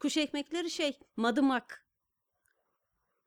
[0.00, 1.86] Kuş ekmekleri şey madımak.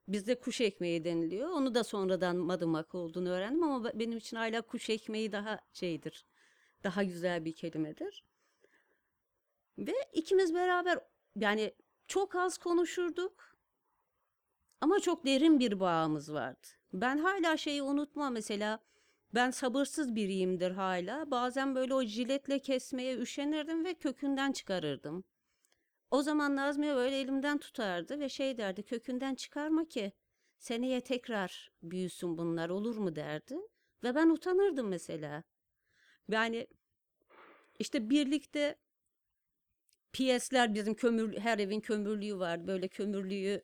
[0.08, 1.50] Bizde kuş ekmeği deniliyor.
[1.50, 6.26] Onu da sonradan madımak olduğunu öğrendim ama be- benim için hala kuş ekmeği daha şeydir.
[6.84, 8.24] Daha güzel bir kelimedir.
[9.78, 11.00] Ve ikimiz beraber
[11.36, 11.74] yani
[12.08, 13.54] çok az konuşurduk.
[14.82, 16.68] Ama çok derin bir bağımız vardı.
[16.94, 18.80] Ben hala şeyi unutmam mesela.
[19.34, 21.32] Ben sabırsız biriyimdir hala.
[21.32, 25.24] Bazen böyle o jiletle kesmeye üşenirdim ve kökünden çıkarırdım.
[26.12, 30.12] O zaman Nazmiye böyle elimden tutardı ve şey derdi kökünden çıkarma ki
[30.60, 33.58] seneye tekrar büyüsün bunlar olur mu derdi.
[34.04, 35.44] Ve ben utanırdım mesela.
[36.30, 36.68] Yani
[37.80, 38.76] işte birlikte
[40.14, 42.68] piyesler bizim kömür her evin kömürlüğü var.
[42.68, 43.62] Böyle kömürlüğü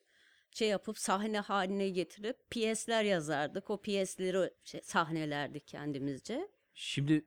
[0.52, 3.70] şey yapıp sahne haline getirip piyesler yazardık.
[3.70, 6.48] O piyesleri şey, sahnelerdik kendimizce.
[6.74, 7.26] Şimdi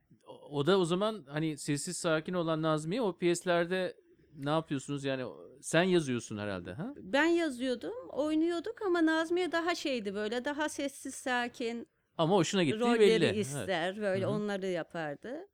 [0.49, 3.95] o da o zaman hani sessiz sakin olan Nazmiye o piyeslerde
[4.35, 5.25] ne yapıyorsunuz yani
[5.61, 6.93] sen yazıyorsun herhalde ha?
[6.97, 12.99] Ben yazıyordum, oynuyorduk ama Nazmiye daha şeydi böyle daha sessiz sakin Ama hoşuna gittiği rolleri
[12.99, 13.25] belli.
[13.25, 13.37] Evet.
[13.37, 14.31] ister böyle Hı hı.
[14.31, 15.47] onları yapardı.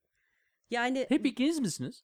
[0.70, 2.04] Yani Hep ikiniz misiniz?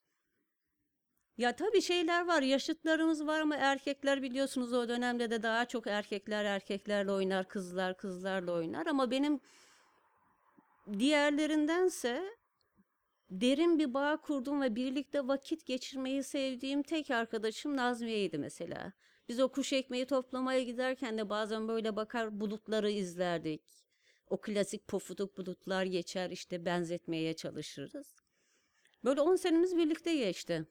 [1.38, 6.46] Ya tabii şeyler var yaşıtlarımız var ama erkekler biliyorsunuz o dönemde de daha çok erkekler
[6.46, 9.40] erkeklerle oynar kızlar kızlarla oynar ama benim
[11.00, 12.24] diğerlerindense
[13.30, 18.94] derin bir bağ kurdum ve birlikte vakit geçirmeyi sevdiğim tek arkadaşım Nazmiye'ydi mesela.
[19.30, 23.62] Biz o kuş ekmeği toplamaya giderken de bazen böyle bakar bulutları izlerdik.
[24.28, 28.16] O klasik pofuduk bulutlar geçer işte benzetmeye çalışırız.
[29.04, 30.66] Böyle 10 senemiz birlikte geçti.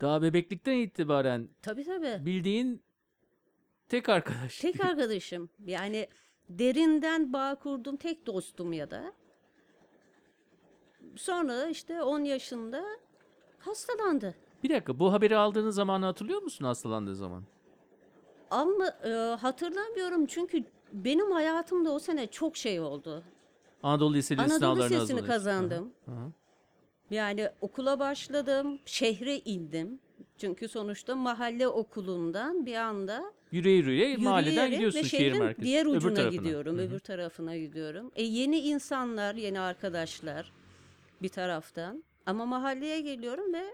[0.00, 2.26] Daha bebeklikten itibaren Tabii tabii.
[2.26, 2.82] bildiğin
[3.88, 4.58] tek arkadaş.
[4.58, 5.48] Tek arkadaşım.
[5.66, 6.08] Yani
[6.48, 9.12] derinden bağ kurduğum tek dostum ya da.
[11.16, 12.84] Sonra işte 10 yaşında
[13.58, 14.34] hastalandı.
[14.62, 17.44] Bir dakika bu haberi aldığınız zamanı hatırlıyor musun hastalandığı zaman?
[18.50, 23.22] Ama e, hatırlamıyorum çünkü benim hayatımda o sene çok şey oldu.
[23.82, 25.26] Anadolu Lisesi Anadolu sınavlarına Lisesi'ni hazırlanıyorsun.
[25.26, 25.92] kazandım.
[26.04, 26.32] Hı hı.
[27.10, 30.00] Yani okula başladım, şehre indim.
[30.38, 35.64] Çünkü sonuçta mahalle okulundan bir anda Yürüye yürüye mahalleden gidiyorsun şehir merkezine.
[35.64, 36.36] diğer öbür ucuna tarafına.
[36.42, 36.84] gidiyorum, Hı hı.
[36.86, 38.12] öbür tarafına gidiyorum.
[38.16, 40.52] E yeni insanlar, yeni arkadaşlar
[41.22, 42.04] bir taraftan.
[42.26, 43.64] Ama mahalleye geliyorum ve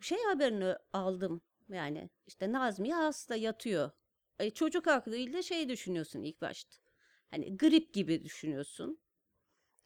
[0.00, 1.40] şey haberini aldım.
[1.68, 3.90] Yani işte Nazmiye hasta yatıyor.
[4.38, 6.76] E çocuk aklıyla şey düşünüyorsun ilk başta.
[7.30, 8.98] Hani grip gibi düşünüyorsun.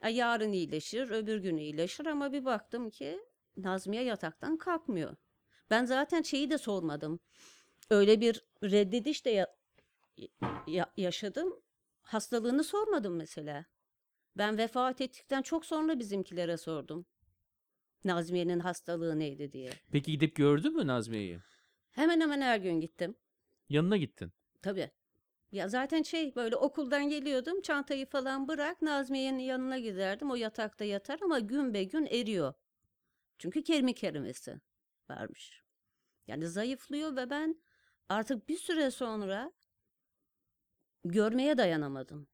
[0.08, 3.20] Yarın iyileşir, öbür gün iyileşir ama bir baktım ki
[3.56, 5.16] Nazmiye yataktan kalkmıyor.
[5.70, 7.20] Ben zaten şeyi de sormadım.
[7.90, 9.56] Öyle bir reddediş de ya-
[10.66, 11.60] ya- yaşadım.
[12.02, 13.64] Hastalığını sormadım mesela.
[14.36, 17.06] Ben vefat ettikten çok sonra bizimkilere sordum.
[18.04, 19.70] Nazmiye'nin hastalığı neydi diye.
[19.92, 21.38] Peki gidip gördün mü Nazmiye'yi?
[21.90, 23.14] Hemen hemen her gün gittim.
[23.68, 24.32] Yanına gittin.
[24.62, 24.90] Tabii.
[25.52, 30.30] Ya zaten şey böyle okuldan geliyordum çantayı falan bırak Nazmiye'nin yanına giderdim.
[30.30, 32.54] O yatakta yatar ama gün be gün eriyor.
[33.38, 34.60] Çünkü kemik erimesi
[35.10, 35.62] varmış.
[36.26, 37.62] Yani zayıflıyor ve ben
[38.08, 39.52] artık bir süre sonra
[41.04, 42.28] görmeye dayanamadım.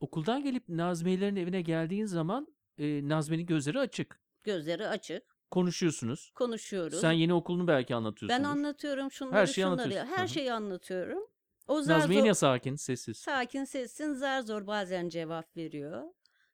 [0.00, 4.20] Okuldan gelip Nazmiyelerin evine geldiğin zaman e, Nazmiye'nin gözleri açık.
[4.44, 6.32] Gözleri açık, Konuşuyorsunuz.
[6.34, 7.00] konuşuyoruz.
[7.00, 8.38] Sen yeni okulunu belki anlatıyorsun.
[8.38, 9.80] ben anlatıyorum şunları Her şeyi şunları.
[9.82, 10.12] anlatıyorsun.
[10.12, 10.28] Her hı.
[10.28, 11.26] şeyi anlatıyorum.
[11.68, 13.16] O zar Nazmiye zor- yine sakin, sessiz.
[13.16, 16.04] Sakin sessin zar zor bazen cevap veriyor.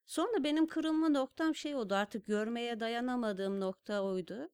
[0.07, 4.49] Sonra benim kırılma noktam şey oldu artık görmeye dayanamadığım nokta oydu.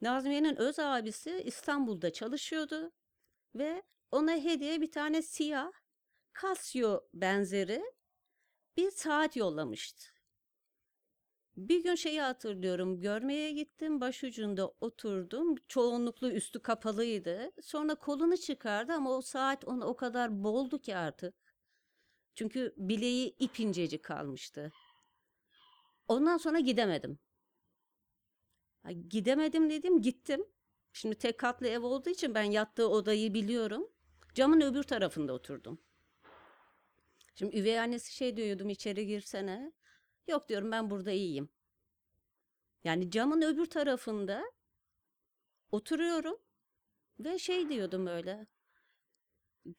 [0.00, 2.92] Nazmiye'nin öz abisi İstanbul'da çalışıyordu
[3.54, 5.72] ve ona hediye bir tane siyah
[6.42, 7.82] Casio benzeri
[8.76, 10.13] bir saat yollamıştı.
[11.56, 13.00] Bir gün şeyi hatırlıyorum.
[13.00, 15.54] Görmeye gittim, başucunda oturdum.
[15.68, 17.52] Çoğunluklu üstü kapalıydı.
[17.62, 21.34] Sonra kolunu çıkardı ama o saat ona o kadar boldu ki artık.
[22.34, 24.72] Çünkü bileği ip incecik kalmıştı.
[26.08, 27.18] Ondan sonra gidemedim.
[29.08, 30.44] Gidemedim dedim, gittim.
[30.92, 33.88] Şimdi tek katlı ev olduğu için ben yattığı odayı biliyorum.
[34.34, 35.78] Camın öbür tarafında oturdum.
[37.34, 39.72] Şimdi üvey annesi şey diyordum içeri girsene.
[40.28, 41.48] Yok diyorum ben burada iyiyim.
[42.84, 44.44] Yani camın öbür tarafında
[45.72, 46.38] oturuyorum
[47.20, 48.46] ve şey diyordum öyle.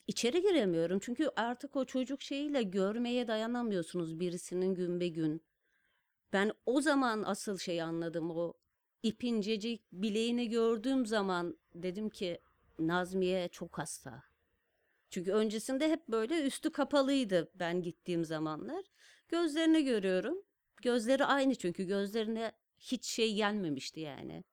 [0.08, 5.43] İçeri giremiyorum çünkü artık o çocuk şeyiyle görmeye dayanamıyorsunuz birisinin gün be gün.
[6.34, 8.53] Ben o zaman asıl şeyi anladım o
[9.03, 12.41] ipincecik bileğini gördüğüm zaman dedim ki
[12.79, 14.23] Nazmiye çok hasta.
[15.10, 18.86] Çünkü öncesinde hep böyle üstü kapalıydı ben gittiğim zamanlar.
[19.29, 20.38] Gözlerini görüyorum.
[20.81, 24.43] Gözleri aynı çünkü gözlerine hiç şey gelmemişti yani.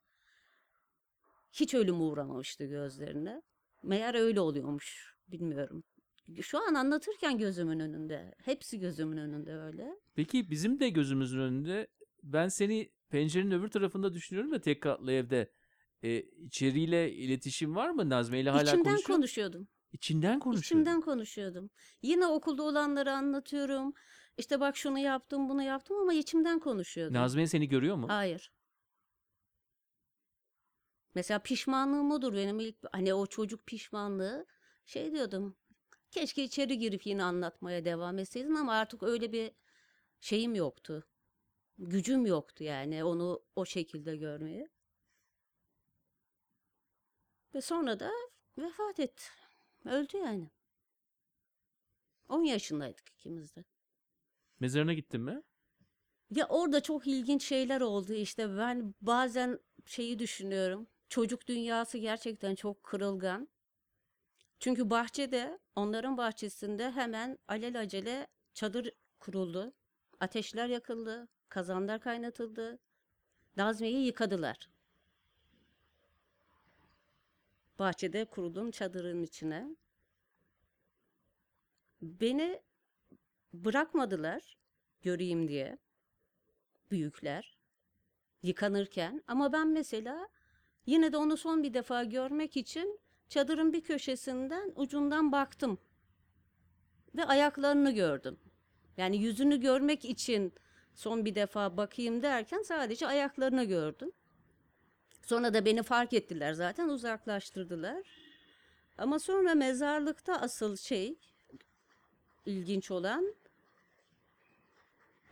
[1.53, 3.43] Hiç ölüm uğramamıştı gözlerine.
[3.83, 5.17] Meğer öyle oluyormuş.
[5.29, 5.85] Bilmiyorum.
[6.43, 8.35] Şu an anlatırken gözümün önünde.
[8.45, 9.97] Hepsi gözümün önünde öyle.
[10.15, 11.87] Peki bizim de gözümüzün önünde
[12.23, 15.53] ben seni pencerenin öbür tarafında düşünüyorum ya tek katlı evde.
[16.03, 18.11] E, içeriyle iletişim var mı?
[18.11, 19.69] Nazmiye ile hala İçimden konuşuyor konuşuyordum.
[19.93, 20.65] İçinden konuşuyor.
[20.65, 21.71] İçimden konuşuyordum.
[22.03, 23.93] Yine okulda olanları anlatıyorum.
[24.37, 27.15] İşte bak şunu yaptım, bunu yaptım ama içimden konuşuyordum.
[27.15, 28.09] Nazmiye seni görüyor mu?
[28.09, 28.53] Hayır.
[31.15, 34.47] Mesela pişmanlığım odur benim ilk hani o çocuk pişmanlığı
[34.87, 35.57] şey diyordum.
[36.11, 39.53] Keşke içeri girip yine anlatmaya devam etseydin ama artık öyle bir
[40.21, 41.09] şeyim yoktu.
[41.79, 44.69] Gücüm yoktu yani onu o şekilde görmeye.
[47.55, 48.11] Ve sonra da
[48.59, 49.25] vefat etti.
[49.85, 50.51] Öldü yani.
[52.29, 53.65] 10 yaşındaydık ikimiz de.
[54.61, 55.43] Mezarına gittin mi?
[56.31, 60.87] Ya orada çok ilginç şeyler oldu işte ben bazen şeyi düşünüyorum.
[61.09, 63.49] Çocuk dünyası gerçekten çok kırılgan.
[64.61, 69.73] Çünkü bahçede, onların bahçesinde hemen alelacele çadır kuruldu.
[70.21, 72.79] Ateşler yakıldı, kazanlar kaynatıldı.
[73.57, 74.71] Nazmiye'yi yıkadılar.
[77.79, 79.77] Bahçede kurulduğum çadırın içine.
[82.03, 82.63] Beni
[83.53, 84.57] bırakmadılar
[85.03, 85.79] göreyim diye
[86.91, 87.59] büyükler
[88.43, 90.29] yıkanırken ama ben mesela
[90.87, 95.79] yine de onu son bir defa görmek için çadırın bir köşesinden ucundan baktım
[97.15, 98.39] ve ayaklarını gördüm.
[98.97, 100.53] Yani yüzünü görmek için
[100.95, 104.13] son bir defa bakayım derken sadece ayaklarını gördüm.
[105.23, 108.03] Sonra da beni fark ettiler zaten uzaklaştırdılar.
[108.99, 111.19] Ama sonra mezarlıkta asıl şey
[112.47, 113.35] ilginç olan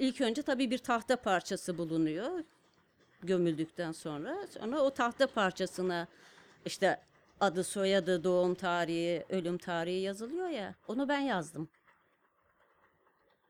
[0.01, 2.45] İlk önce tabii bir tahta parçası bulunuyor
[3.23, 4.47] gömüldükten sonra.
[4.47, 6.07] Sonra o tahta parçasına
[6.67, 7.01] işte
[7.41, 10.75] adı, soyadı, doğum tarihi, ölüm tarihi yazılıyor ya.
[10.89, 11.69] Onu ben yazdım.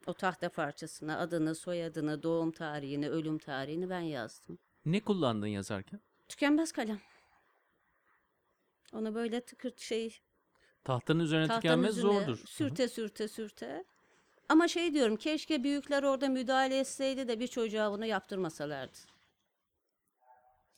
[0.07, 4.59] O tahta parçasına adını, soyadını, doğum tarihini, ölüm tarihini ben yazdım.
[4.87, 6.01] Ne kullandın yazarken?
[6.29, 7.01] Tükenmez kalem.
[8.93, 10.21] Onu böyle tıkırt şey
[10.85, 12.43] Tahtanın üzerine tahtanın tükenmez üzerine zordur.
[12.47, 13.85] Sürte sürte sürte.
[14.51, 18.99] Ama şey diyorum keşke büyükler orada müdahale etseydi de bir çocuğa bunu yaptırmasalardı.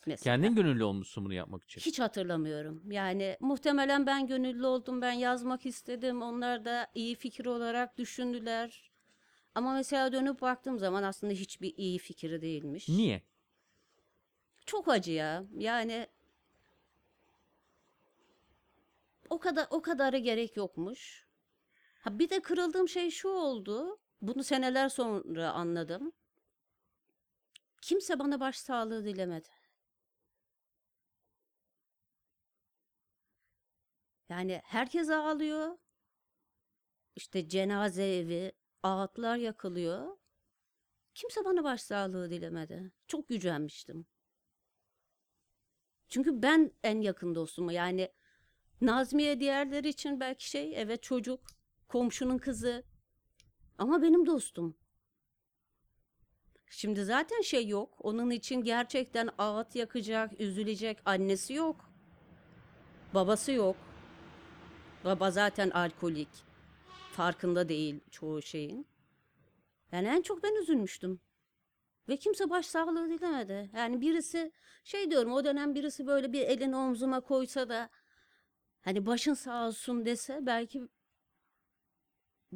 [0.05, 0.35] Mesela.
[0.35, 1.81] Kendin gönüllü olmuşsun bunu yapmak için.
[1.81, 2.91] Hiç hatırlamıyorum.
[2.91, 6.21] Yani muhtemelen ben gönüllü oldum, ben yazmak istedim.
[6.21, 8.91] Onlar da iyi fikir olarak düşündüler.
[9.55, 12.89] Ama mesela dönüp baktığım zaman aslında hiçbir iyi fikri değilmiş.
[12.89, 13.21] Niye?
[14.65, 15.43] Çok acı ya.
[15.57, 16.07] Yani
[19.29, 21.27] o kadar o kadarı gerek yokmuş.
[22.03, 23.99] Ha bir de kırıldığım şey şu oldu.
[24.21, 26.13] Bunu seneler sonra anladım.
[27.81, 29.49] Kimse bana başsağlığı dilemedi.
[34.29, 35.77] Yani herkes ağlıyor.
[37.15, 38.51] İşte cenaze evi,
[38.83, 40.17] ağıtlar yakılıyor.
[41.13, 42.91] Kimse bana başsağlığı dilemedi.
[43.07, 44.05] Çok gücenmiştim.
[46.09, 47.69] Çünkü ben en yakın dostum.
[47.69, 48.11] Yani
[48.81, 51.41] Nazmiye diğerleri için belki şey evet çocuk,
[51.93, 52.83] komşunun kızı.
[53.77, 54.75] Ama benim dostum.
[56.69, 57.93] Şimdi zaten şey yok.
[57.99, 61.89] Onun için gerçekten ağıt yakacak, üzülecek annesi yok.
[63.13, 63.75] Babası yok.
[65.05, 66.27] Baba zaten alkolik.
[67.11, 68.87] Farkında değil çoğu şeyin.
[69.91, 71.19] Yani en çok ben üzülmüştüm.
[72.09, 73.69] Ve kimse başsağlığı dilemedi.
[73.73, 74.51] Yani birisi
[74.83, 77.89] şey diyorum o dönem birisi böyle bir elini omzuma koysa da
[78.81, 80.87] hani başın sağ olsun dese belki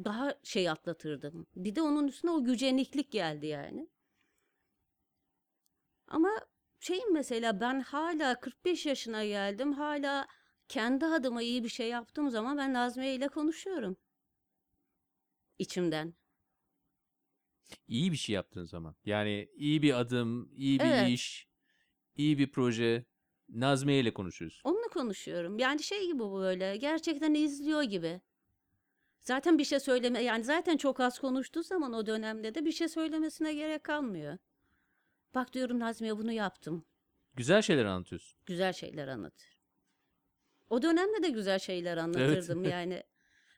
[0.04, 1.46] daha şey atlatırdım.
[1.56, 3.88] Bir de onun üstüne o güceniklik geldi yani.
[6.08, 6.30] Ama
[6.80, 9.72] şeyim mesela ben hala 45 yaşına geldim.
[9.72, 10.28] Hala
[10.68, 13.96] kendi adıma iyi bir şey yaptığım zaman ben Nazmiye ile konuşuyorum.
[15.58, 16.14] İçimden.
[17.88, 18.96] İyi bir şey yaptığın zaman.
[19.04, 21.08] Yani iyi bir adım, iyi bir Evet.
[21.08, 21.48] iş,
[22.16, 23.04] iyi bir proje.
[23.48, 24.70] Nazmiye ile konuşuyorsun.
[24.70, 25.58] Onunla konuşuyorum.
[25.58, 26.76] Yani şey gibi bu böyle.
[26.76, 28.20] Gerçekten izliyor gibi.
[29.28, 32.88] Zaten bir şey söyleme yani zaten çok az konuştuğu zaman o dönemde de bir şey
[32.88, 34.38] söylemesine gerek kalmıyor.
[35.34, 36.84] Bak diyorum Nazmiye bunu yaptım.
[37.34, 38.40] Güzel şeyler anlatıyorsun.
[38.46, 39.58] Güzel şeyler anlatır.
[40.70, 43.02] O dönemde de güzel şeyler anlatırdım yani.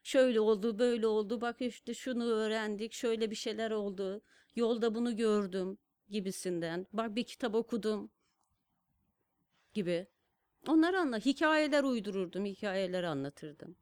[0.02, 1.40] Şöyle oldu, böyle oldu.
[1.40, 4.22] Bak işte şunu öğrendik, şöyle bir şeyler oldu.
[4.54, 5.78] Yolda bunu gördüm
[6.08, 6.86] gibisinden.
[6.92, 8.10] Bak bir kitap okudum
[9.74, 10.06] gibi.
[10.68, 13.76] Onları anla, hikayeler uydururdum, hikayeler anlatırdım.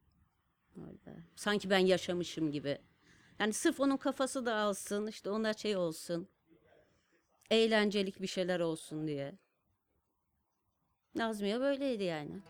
[0.87, 1.17] Öyle.
[1.35, 2.77] Sanki ben yaşamışım gibi.
[3.39, 6.27] Yani sırf onun kafası dağılsın, işte ona şey olsun.
[7.51, 9.35] Eğlencelik bir şeyler olsun diye.
[11.15, 12.41] Nazmiye böyleydi yani.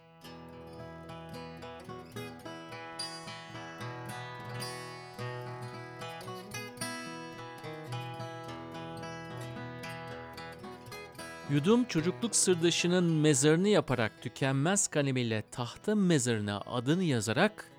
[11.49, 17.71] Yudum çocukluk sırdaşının mezarını yaparak tükenmez kalemiyle tahta mezarına adını yazarak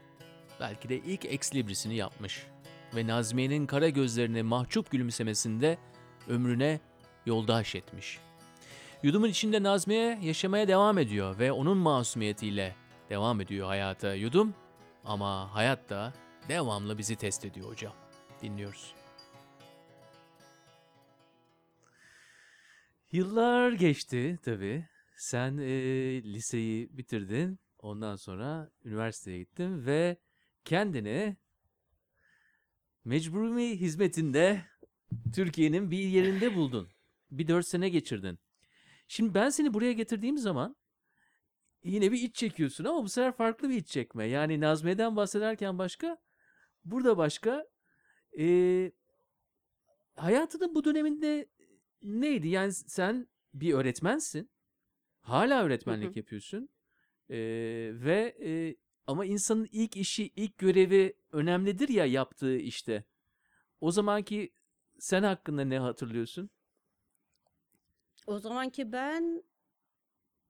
[0.60, 2.46] belki de ilk ex librisini yapmış.
[2.94, 5.78] ve Nazmiye'nin kara gözlerine mahcup gülümsemesinde
[6.28, 6.80] ömrüne
[7.26, 8.18] yoldaş etmiş.
[9.02, 12.74] Yudumun içinde Nazmiye yaşamaya devam ediyor ve onun masumiyetiyle
[13.10, 14.54] devam ediyor hayata yudum
[15.04, 16.12] ama hayat da
[16.48, 17.92] devamlı bizi test ediyor hocam.
[18.42, 18.94] Dinliyoruz.
[23.12, 24.86] Yıllar geçti tabii.
[25.16, 25.68] Sen e,
[26.22, 27.58] liseyi bitirdin.
[27.78, 30.16] Ondan sonra üniversiteye gittin ve
[30.64, 31.36] kendini
[33.04, 34.62] mecburi hizmetinde
[35.34, 36.88] Türkiye'nin bir yerinde buldun.
[37.30, 38.38] Bir dört sene geçirdin.
[39.08, 40.76] Şimdi ben seni buraya getirdiğim zaman
[41.84, 44.26] yine bir iç çekiyorsun ama bu sefer farklı bir iç çekme.
[44.26, 46.18] Yani Nazmiye'den bahsederken başka,
[46.84, 47.66] burada başka.
[48.38, 48.92] Ee,
[50.16, 51.46] hayatının bu döneminde
[52.02, 52.48] neydi?
[52.48, 54.50] Yani sen bir öğretmensin.
[55.20, 56.18] Hala öğretmenlik hı.
[56.18, 56.68] yapıyorsun.
[57.30, 57.36] Ee,
[57.92, 58.76] ve e,
[59.10, 63.04] ama insanın ilk işi, ilk görevi önemlidir ya yaptığı işte.
[63.80, 64.52] O zamanki
[64.98, 66.50] sen hakkında ne hatırlıyorsun?
[68.26, 69.42] O zamanki ben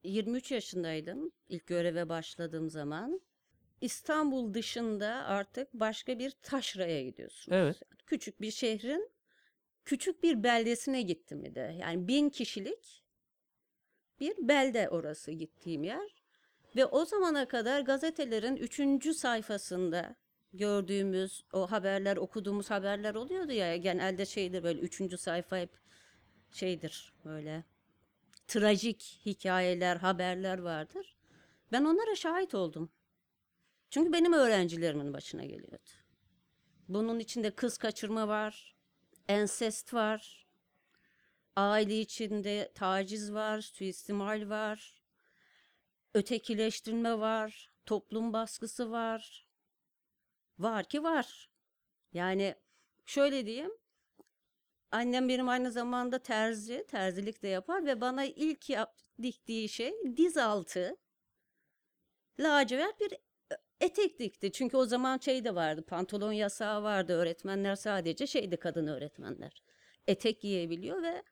[0.05, 3.21] 23 yaşındaydım ilk göreve başladığım zaman.
[3.81, 7.59] İstanbul dışında artık başka bir taşraya gidiyorsunuz.
[7.59, 7.83] Evet.
[8.07, 9.11] Küçük bir şehrin
[9.85, 11.77] küçük bir beldesine gittim bir de.
[11.81, 13.05] Yani bin kişilik
[14.21, 16.20] bir belde orası gittiğim yer.
[16.77, 20.15] Ve o zamana kadar gazetelerin üçüncü sayfasında
[20.53, 23.77] gördüğümüz o haberler, okuduğumuz haberler oluyordu ya.
[23.77, 25.71] Genelde şeydir böyle üçüncü sayfa hep
[26.53, 27.65] şeydir böyle
[28.49, 31.17] trajik hikayeler, haberler vardır.
[31.73, 32.91] Ben onlara şahit oldum.
[33.91, 35.91] Çünkü benim öğrencilerimin başına geliyordu.
[36.89, 38.77] Bunun içinde kız kaçırma var,
[39.29, 40.47] ensest var,
[41.57, 45.00] aile içinde taciz var, suistimal var,
[46.15, 49.47] ötekileştirme var, toplum baskısı var.
[50.59, 51.51] Var ki var.
[52.13, 52.55] Yani
[53.07, 53.81] şöyle diyeyim,
[54.93, 60.37] Annem benim aynı zamanda terzi, terzilik de yapar ve bana ilk yap, diktiği şey diz
[60.37, 60.97] altı
[62.41, 63.15] lacivert bir
[63.81, 64.53] etek dikti.
[64.53, 67.13] Çünkü o zaman şey de vardı, pantolon yasağı vardı.
[67.13, 69.63] Öğretmenler sadece şeydi kadın öğretmenler.
[70.07, 71.23] Etek giyebiliyor ve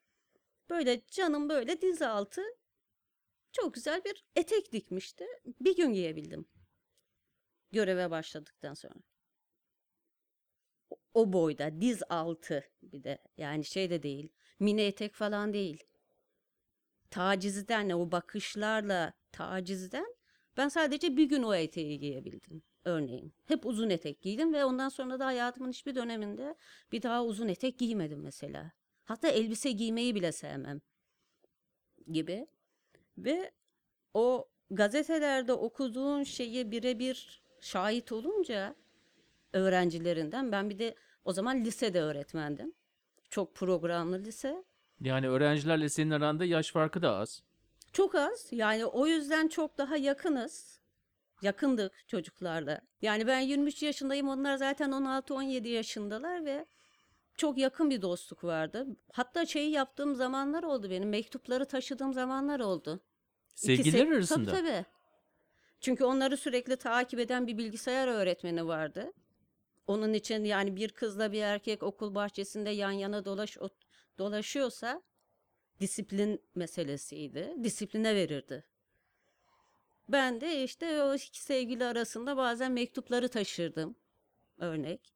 [0.71, 2.43] böyle canım böyle diz altı
[3.53, 5.25] çok güzel bir etek dikmişti.
[5.61, 6.47] Bir gün giyebildim.
[7.73, 8.95] Göreve başladıktan sonra.
[11.15, 13.19] O boyda diz altı bir de.
[13.37, 15.85] Yani şey de değil mini etek falan değil.
[17.11, 20.15] Tacizden o bakışlarla tacizden
[20.57, 23.35] ben sadece bir gün o eteği giyebildim örneğin.
[23.47, 26.55] Hep uzun etek giydim ve ondan sonra da hayatımın hiçbir döneminde
[26.93, 28.73] bir daha uzun etek giymedim mesela.
[29.05, 30.81] Hatta elbise giymeyi bile sevmem
[32.13, 32.47] gibi
[33.25, 33.51] ve
[34.15, 38.75] o gazetelerde okuduğun şeyi birebir şahit olunca
[39.53, 40.53] öğrencilerinden.
[40.53, 42.75] Ben bir de o zaman lisede öğretmendim.
[43.31, 44.65] Çok programlı lise.
[45.01, 47.43] Yani öğrencilerle senin aranda yaş farkı da az.
[47.93, 48.49] Çok az.
[48.51, 50.81] Yani o yüzden çok daha yakınız.
[51.43, 52.81] Yakındık çocuklarla.
[53.03, 54.29] Yani ben 23 yaşındayım.
[54.29, 56.67] Onlar zaten 16-17 yaşındalar ve
[57.37, 58.87] çok yakın bir dostluk vardı.
[59.13, 61.09] Hatta şeyi yaptığım zamanlar oldu benim.
[61.09, 63.01] Mektupları taşıdığım zamanlar oldu.
[63.63, 64.51] İkisi- Sevgililer arasında.
[64.51, 64.85] Tabii tabii.
[65.81, 69.13] Çünkü onları sürekli takip eden bir bilgisayar öğretmeni vardı.
[69.87, 73.57] Onun için yani bir kızla bir erkek okul bahçesinde yan yana dolaş
[74.19, 75.03] dolaşıyorsa
[75.81, 77.55] disiplin meselesiydi.
[77.63, 78.65] Disipline verirdi.
[80.09, 83.97] Ben de işte o iki sevgili arasında bazen mektupları taşırdım.
[84.59, 85.15] Örnek.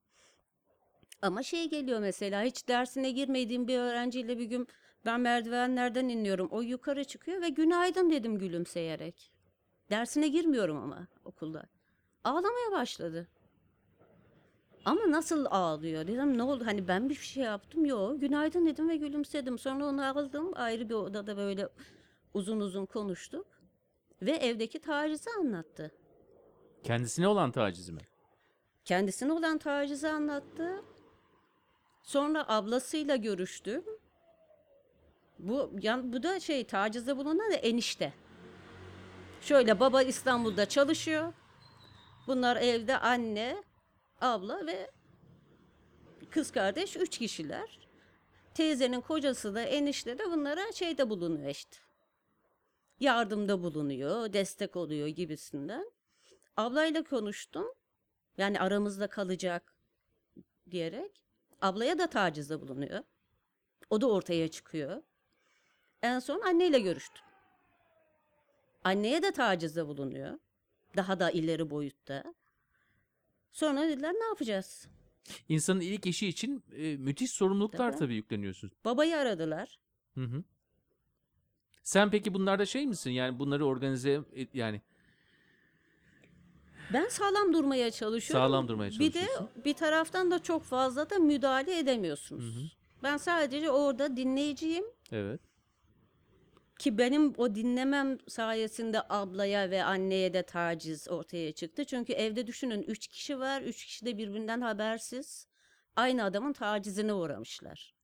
[1.23, 4.69] Ama şey geliyor mesela hiç dersine girmediğim bir öğrenciyle bir gün
[5.07, 6.49] ben merdivenlerden iniyorum.
[6.51, 9.33] O yukarı çıkıyor ve günaydın dedim gülümseyerek.
[9.91, 11.63] Dersine girmiyorum ama okulda.
[12.25, 13.29] Ağlamaya başladı.
[14.85, 18.97] Ama nasıl ağlıyor dedim ne oldu hani ben bir şey yaptım yok günaydın dedim ve
[18.97, 21.69] gülümsedim sonra onu aldım ayrı bir odada böyle
[22.35, 23.47] uzun uzun konuştuk
[24.23, 25.91] ve evdeki tacizi anlattı.
[26.83, 28.01] Kendisine olan taciz mi?
[28.85, 30.83] Kendisine olan tacizi anlattı.
[32.03, 33.85] Sonra ablasıyla görüştüm.
[35.43, 38.13] Bu yan, bu da şey tacizde bulunan da enişte.
[39.41, 41.33] Şöyle baba İstanbul'da çalışıyor.
[42.27, 43.63] Bunlar evde anne,
[44.21, 44.91] abla ve
[46.31, 47.79] kız kardeş üç kişiler.
[48.55, 51.77] Teyzenin kocası da enişte de bunlara şeyde bulunuyor işte.
[53.01, 55.93] Yardımda bulunuyor, destek oluyor gibisinden.
[56.57, 57.67] Ablayla konuştum.
[58.37, 59.75] Yani aramızda kalacak
[60.71, 61.25] diyerek.
[61.61, 63.01] Ablaya da tacizde bulunuyor.
[63.91, 65.03] O da ortaya çıkıyor.
[66.03, 67.23] En son anneyle görüştüm.
[68.85, 70.39] Anneye de tacizde bulunuyor.
[70.97, 72.35] Daha da ileri boyutta.
[73.53, 74.89] Sonra dediler ne yapacağız?
[75.49, 77.99] İnsanın ilk eşi için e, müthiş sorumluluklar Tabii.
[77.99, 78.71] tabii yükleniyorsun.
[78.85, 79.79] Babayı aradılar.
[80.15, 80.43] Hı hı.
[81.83, 83.11] Sen peki bunlarda şey misin?
[83.11, 84.81] Yani bunları organize et- yani
[86.93, 88.47] Ben sağlam durmaya çalışıyorum.
[88.47, 89.49] Sağlam durmaya Bir de çalışıyorsun.
[89.65, 92.77] bir taraftan da çok fazla da müdahale edemiyorsunuz.
[93.03, 95.41] Ben sadece orada dinleyiciyim evet.
[96.83, 101.85] Ki benim o dinlemem sayesinde ablaya ve anneye de taciz ortaya çıktı.
[101.85, 105.49] Çünkü evde düşünün üç kişi var, üç kişi de birbirinden habersiz.
[105.97, 107.95] Aynı adamın tacizine uğramışlar.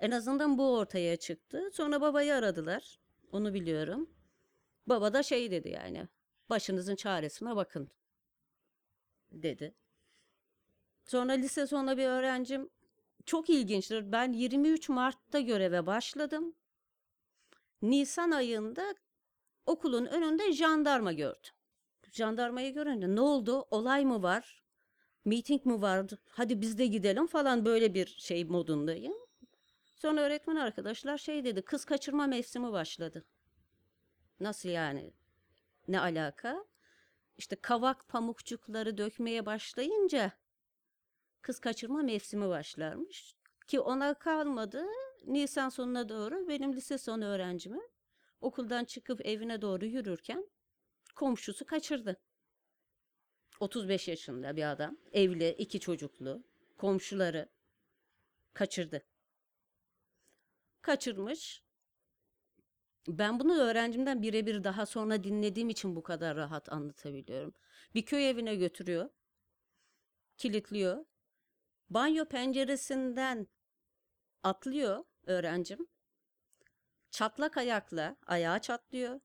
[0.00, 1.70] En azından bu ortaya çıktı.
[1.72, 2.98] Sonra babayı aradılar.
[3.32, 4.10] Onu biliyorum.
[4.86, 6.08] Baba da şey dedi yani.
[6.50, 7.90] Başınızın çaresine bakın.
[9.32, 9.74] Dedi.
[11.04, 12.70] Sonra lise sonunda bir öğrencim
[13.26, 14.12] çok ilginçtir.
[14.12, 16.54] Ben 23 Mart'ta göreve başladım.
[17.90, 18.94] Nisan ayında
[19.66, 21.52] okulun önünde jandarma gördüm.
[22.12, 23.66] Jandarmayı görünce ne oldu?
[23.70, 24.62] Olay mı var?
[25.24, 26.06] Meeting mi var?
[26.28, 29.14] Hadi biz de gidelim falan böyle bir şey modundayım.
[29.96, 31.62] Sonra öğretmen arkadaşlar şey dedi.
[31.62, 33.24] Kız kaçırma mevsimi başladı.
[34.40, 35.12] Nasıl yani?
[35.88, 36.64] Ne alaka?
[37.36, 40.32] İşte kavak pamukçukları dökmeye başlayınca
[41.42, 43.34] kız kaçırma mevsimi başlarmış.
[43.66, 44.84] Ki ona kalmadı.
[45.26, 47.80] Nisan sonuna doğru benim lise son öğrencimi
[48.40, 50.50] okuldan çıkıp evine doğru yürürken
[51.14, 52.20] komşusu kaçırdı.
[53.60, 56.44] 35 yaşında bir adam, evli, iki çocuklu,
[56.76, 57.48] komşuları
[58.54, 59.02] kaçırdı.
[60.82, 61.64] Kaçırmış.
[63.08, 67.54] Ben bunu öğrencimden birebir daha sonra dinlediğim için bu kadar rahat anlatabiliyorum.
[67.94, 69.10] Bir köy evine götürüyor.
[70.36, 71.04] Kilitliyor.
[71.90, 73.48] Banyo penceresinden
[74.42, 75.86] atlıyor öğrencim.
[77.10, 79.20] Çatlak ayakla ayağı çatlıyor.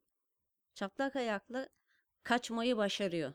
[0.76, 1.70] Çatlak ayakla
[2.24, 3.34] kaçmayı başarıyor.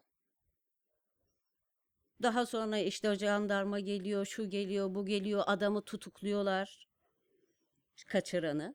[2.23, 6.89] Daha sonra işte jandarma geliyor, şu geliyor, bu geliyor, adamı tutukluyorlar.
[8.07, 8.75] Kaçıranı.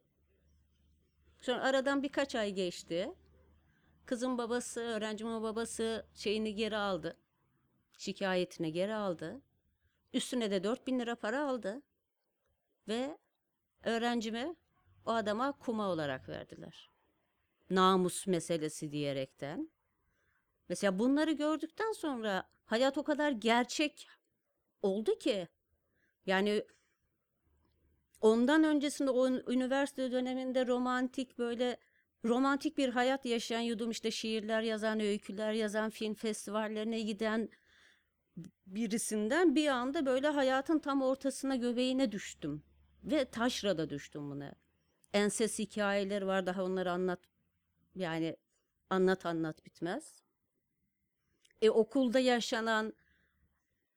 [1.41, 3.13] Sonra aradan birkaç ay geçti.
[4.05, 7.17] Kızın babası, öğrencimin babası şeyini geri aldı.
[7.97, 9.41] Şikayetini geri aldı.
[10.13, 11.81] Üstüne de 4000 lira para aldı.
[12.87, 13.17] Ve
[13.83, 14.55] öğrencime
[15.05, 16.89] o adama kuma olarak verdiler.
[17.69, 19.71] Namus meselesi diyerekten.
[20.69, 24.07] Mesela bunları gördükten sonra hayat o kadar gerçek
[24.81, 25.47] oldu ki.
[26.25, 26.63] Yani
[28.21, 31.77] ondan öncesinde o üniversite döneminde romantik böyle
[32.25, 37.49] romantik bir hayat yaşayan yudum işte şiirler yazan, öyküler yazan, film festivallerine giden
[38.67, 42.63] birisinden bir anda böyle hayatın tam ortasına göbeğine düştüm.
[43.03, 44.53] Ve taşrada düştüm buna.
[45.13, 47.19] Enses hikayeleri var daha onları anlat
[47.95, 48.37] yani
[48.89, 50.21] anlat anlat bitmez.
[51.61, 52.93] E okulda yaşanan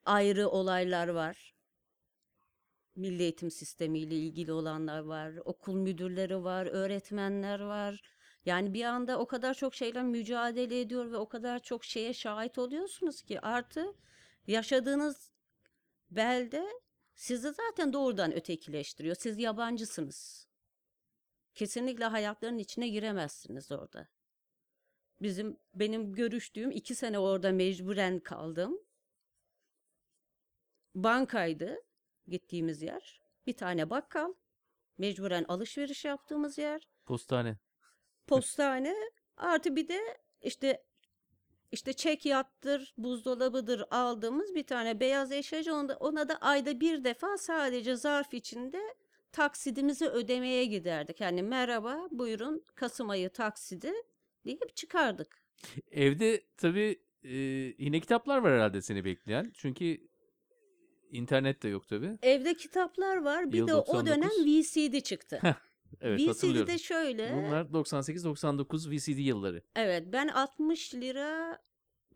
[0.04, 1.54] ayrı olaylar var.
[2.96, 5.32] Milli eğitim sistemiyle ilgili olanlar var.
[5.44, 8.02] Okul müdürleri var, öğretmenler var.
[8.44, 12.58] Yani bir anda o kadar çok şeyle mücadele ediyor ve o kadar çok şeye şahit
[12.58, 13.94] oluyorsunuz ki artı
[14.46, 15.30] yaşadığınız
[16.10, 16.66] belde
[17.14, 19.14] sizi zaten doğrudan ötekileştiriyor.
[19.14, 20.48] Siz yabancısınız.
[21.54, 24.08] Kesinlikle hayatların içine giremezsiniz orada.
[25.20, 28.78] Bizim benim görüştüğüm iki sene orada mecburen kaldım.
[30.94, 31.76] Bankaydı
[32.28, 33.22] gittiğimiz yer.
[33.46, 34.34] Bir tane bakkal.
[34.98, 36.88] Mecburen alışveriş yaptığımız yer.
[37.06, 37.58] Postane.
[38.26, 38.96] Postane
[39.36, 40.00] artı bir de
[40.40, 40.84] işte
[41.72, 47.38] işte çek yattır, buzdolabıdır aldığımız bir tane beyaz eşyacı ona, ona da ayda bir defa
[47.38, 48.80] sadece zarf içinde
[49.32, 51.20] taksidimizi ödemeye giderdik.
[51.20, 53.92] Yani merhaba buyurun Kasım ayı taksidi
[54.44, 55.42] deyip çıkardık.
[55.90, 57.36] Evde tabii e,
[57.78, 59.52] yine kitaplar var herhalde seni bekleyen.
[59.54, 59.98] Çünkü
[61.10, 62.18] internet de yok tabii.
[62.22, 64.46] Evde kitaplar var bir Yıl de o dönem 99.
[64.46, 65.40] VCD çıktı.
[66.00, 66.68] Evet hatırlıyorum.
[66.68, 69.62] VCD'de şöyle Bunlar 98-99 VCD yılları.
[69.76, 71.58] evet ben 60 lira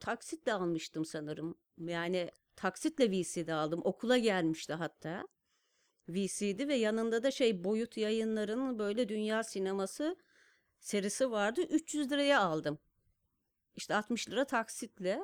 [0.01, 1.59] taksitle almıştım sanırım.
[1.79, 3.81] Yani taksitle VCD aldım.
[3.85, 5.29] Okula gelmişti hatta.
[6.09, 10.16] VCD ve yanında da şey boyut yayınlarının böyle dünya sineması
[10.81, 11.61] serisi vardı.
[11.62, 12.79] 300 liraya aldım.
[13.77, 15.20] İşte 60 lira taksitle.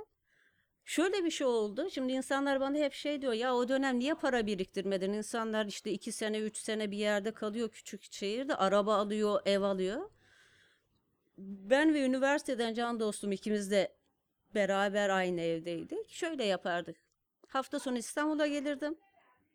[0.85, 1.91] Şöyle bir şey oldu.
[1.91, 5.13] Şimdi insanlar bana hep şey diyor ya o dönem niye para biriktirmedin?
[5.13, 10.11] İnsanlar işte 2 sene 3 sene bir yerde kalıyor küçük şehirde araba alıyor ev alıyor.
[11.39, 13.97] Ben ve üniversiteden can dostum ikimiz de
[14.55, 16.11] beraber aynı evdeydik.
[16.11, 16.97] Şöyle yapardık.
[17.49, 18.99] Hafta sonu İstanbul'a gelirdim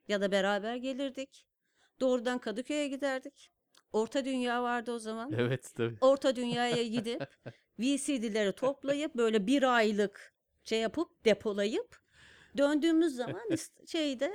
[0.08, 1.46] ya da beraber gelirdik.
[2.00, 3.52] Doğrudan Kadıköy'e giderdik.
[3.94, 5.32] Orta Dünya vardı o zaman.
[5.38, 5.98] Evet tabii.
[6.02, 7.22] Orta Dünya'ya gidip
[7.80, 10.37] VCD'leri toplayıp böyle bir aylık
[10.68, 12.08] şey yapıp depolayıp
[12.58, 13.42] Döndüğümüz zaman
[13.88, 14.34] şeyde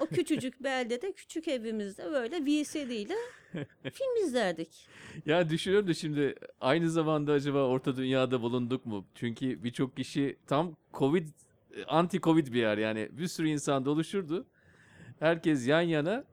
[0.00, 3.16] o küçücük beldede küçük evimizde böyle VCD ile
[3.92, 4.88] film izlerdik.
[5.26, 9.06] Ya düşünüyorum da şimdi aynı zamanda acaba orta dünyada bulunduk mu?
[9.14, 11.28] Çünkü birçok kişi tam Covid,
[11.86, 14.46] anti Covid bir yer yani bir sürü insan doluşurdu.
[15.18, 16.24] Herkes yan yana.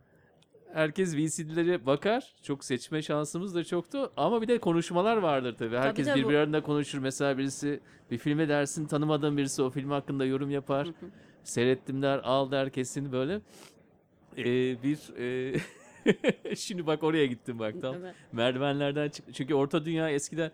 [0.74, 2.34] Herkes VCD'lere bakar.
[2.42, 4.12] Çok seçme şansımız da çoktu.
[4.18, 5.78] Ama bir de konuşmalar vardır tabii.
[5.78, 6.20] Herkes tabii.
[6.20, 7.00] birbiri arasında konuşur.
[7.00, 7.80] Mesela birisi
[8.12, 10.88] bir filme dersin tanımadığın birisi o film hakkında yorum yapar.
[11.44, 13.42] Seyrettim der, al der kesin böyle.
[14.38, 14.44] Ee,
[14.84, 15.60] bir e,
[16.56, 17.96] şimdi bak oraya gittim bak tam.
[17.96, 18.16] Evet.
[18.32, 19.34] Merdivenlerden çık.
[19.34, 20.52] Çünkü Orta Dünya eskiden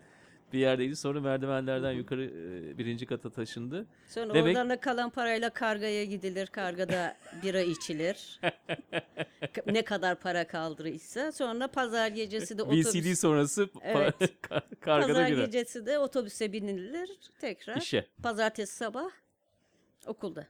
[0.52, 0.96] bir yerdeydi.
[0.96, 3.86] Sonra merdivenlerden yukarı e, birinci kata taşındı.
[4.08, 6.46] Sonra Demek- oradan da kalan parayla kargaya gidilir.
[6.46, 8.40] Kargada bira içilir.
[9.66, 11.32] Ne kadar para kaldırıysa.
[11.32, 12.86] Sonra pazar gecesi de otobüs.
[12.94, 14.14] VCD sonrası Evet.
[14.42, 15.44] kar- kargada Pazar girer.
[15.44, 17.76] gecesi de otobüse binilir tekrar.
[17.76, 18.06] İşe.
[18.22, 19.10] Pazartesi sabah
[20.06, 20.46] okulda.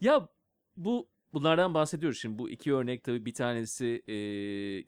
[0.00, 0.28] Ya
[0.76, 2.38] bu bunlardan bahsediyoruz şimdi.
[2.38, 4.14] Bu iki örnek tabii bir tanesi e,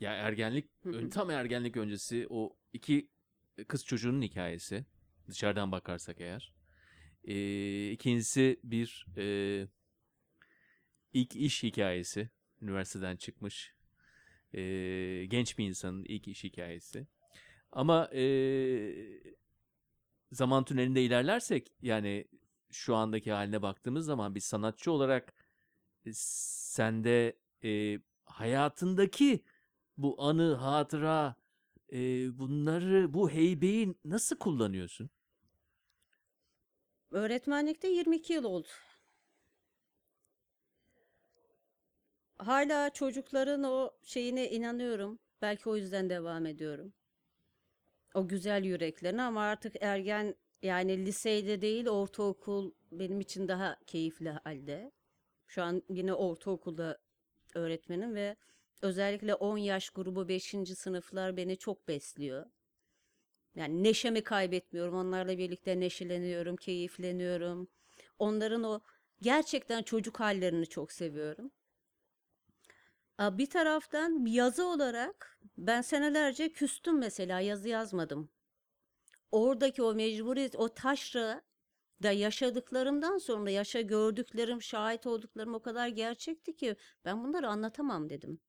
[0.05, 3.09] ya ergenlik ön- tam ergenlik öncesi o iki
[3.69, 4.87] kız çocuğunun hikayesi.
[5.29, 6.55] Dışarıdan bakarsak eğer.
[7.25, 9.27] E, ikincisi bir e,
[11.13, 12.31] ilk iş hikayesi.
[12.63, 13.75] Üniversiteden çıkmış
[14.55, 14.61] e,
[15.29, 17.07] genç bir insanın ilk iş hikayesi.
[17.73, 18.25] Ama e,
[20.33, 22.29] zaman tünelinde ilerlersek yani
[22.71, 25.35] şu andaki haline baktığımız zaman bir sanatçı olarak
[26.07, 29.45] e, sende e, hayatındaki
[29.97, 31.37] bu anı, hatıra,
[31.93, 31.99] e,
[32.39, 35.11] bunları, bu heybeyi nasıl kullanıyorsun?
[37.11, 38.69] Öğretmenlikte 22 yıl oldu.
[42.39, 45.19] Hala çocukların o şeyine inanıyorum.
[45.43, 46.93] Belki o yüzden devam ediyorum.
[48.15, 54.93] O güzel yüreklerine ama artık ergen yani liseyde değil ortaokul benim için daha keyifli halde.
[55.47, 56.99] Şu an yine ortaokulda
[57.55, 58.37] öğretmenim ve
[58.85, 60.55] özellikle 10 yaş grubu 5.
[60.77, 62.47] sınıflar beni çok besliyor.
[63.55, 64.95] Yani neşemi kaybetmiyorum.
[64.95, 67.69] Onlarla birlikte neşeleniyorum, keyifleniyorum.
[68.19, 68.81] Onların o
[69.23, 71.51] gerçekten çocuk hallerini çok seviyorum.
[73.21, 78.31] Bir taraftan yazı olarak ben senelerce küstüm mesela yazı yazmadım.
[79.31, 81.43] Oradaki o mecburiyet, o taşra
[82.03, 88.41] da yaşadıklarımdan sonra yaşa gördüklerim, şahit olduklarım o kadar gerçekti ki ben bunları anlatamam dedim.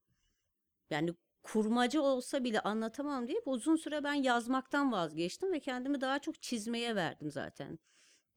[0.89, 1.13] Yani
[1.43, 6.95] kurmaca olsa bile anlatamam deyip uzun süre ben yazmaktan vazgeçtim ve kendimi daha çok çizmeye
[6.95, 7.79] verdim zaten.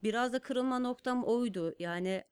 [0.03, 1.75] Biraz da kırılma noktam oydu.
[1.79, 2.25] Yani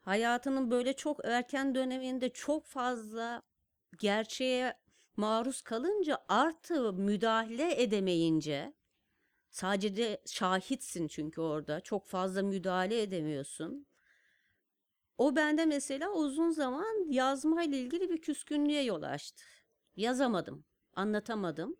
[0.00, 3.42] hayatının böyle çok erken döneminde çok fazla
[3.98, 4.78] gerçeğe
[5.16, 8.74] maruz kalınca artı müdahale edemeyince
[9.50, 13.86] sadece de şahitsin çünkü orada çok fazla müdahale edemiyorsun.
[15.18, 19.44] O bende mesela uzun zaman yazmayla ilgili bir küskünlüğe yol açtı.
[19.96, 21.76] Yazamadım, anlatamadım.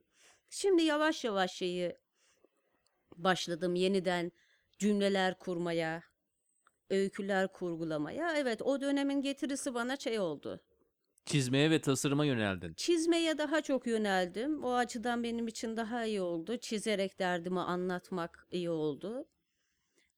[0.50, 1.96] Şimdi yavaş yavaş şeyi
[3.16, 4.32] başladım yeniden
[4.78, 6.02] cümleler kurmaya,
[6.90, 8.36] öyküler kurgulamaya.
[8.36, 10.60] Evet, o dönemin getirisi bana şey oldu.
[11.26, 12.74] Çizmeye ve tasarıma yöneldin.
[12.74, 14.64] Çizmeye daha çok yöneldim.
[14.64, 16.56] O açıdan benim için daha iyi oldu.
[16.56, 19.28] Çizerek derdimi anlatmak iyi oldu.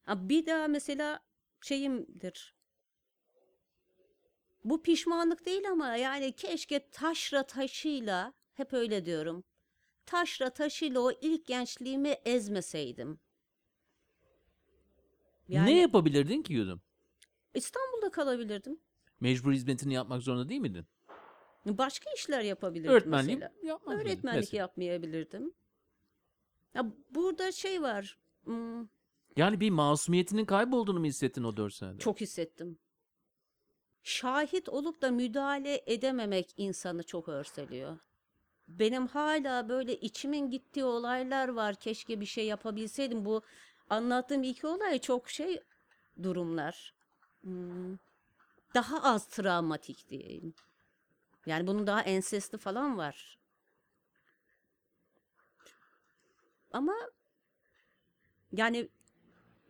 [0.07, 1.19] Bir daha mesela
[1.61, 2.56] şeyimdir.
[4.69, 9.43] Bu pişmanlık değil ama yani keşke taşra taşıyla hep öyle diyorum.
[10.05, 13.19] Taşra taşıyla o ilk gençliğimi ezmeseydim.
[15.47, 16.81] Yani Ne yapabilirdin ki Yudum?
[17.53, 18.79] İstanbul'da kalabilirdim.
[19.19, 20.85] Mecbur hizmetini yapmak zorunda değil miydin?
[21.65, 23.53] Başka işler yapabilirdim Öğretmenliği mesela.
[23.63, 23.95] yapmak.
[23.99, 24.61] Öğretmenlik Mesela.
[24.61, 25.53] yapmayabilirdim.
[26.73, 28.17] Ya burada şey var.
[28.43, 28.87] hmm,
[29.37, 31.99] Yani bir masumiyetinin kaybolduğunu mu hissettin o dört senede?
[31.99, 32.79] Çok hissettim.
[34.07, 37.97] Şahit olup da müdahale edememek insanı çok örseliyor.
[38.67, 41.75] Benim hala böyle içimin gittiği olaylar var.
[41.75, 43.25] Keşke bir şey yapabilseydim.
[43.25, 43.41] Bu
[43.89, 45.63] anlattığım iki olay çok şey
[46.23, 46.93] durumlar.
[47.41, 47.97] Hmm,
[48.75, 50.53] Daha az travmatik diyeyim.
[51.45, 53.39] Yani bunun daha ensesti falan var.
[56.71, 56.93] Ama
[58.51, 58.89] yani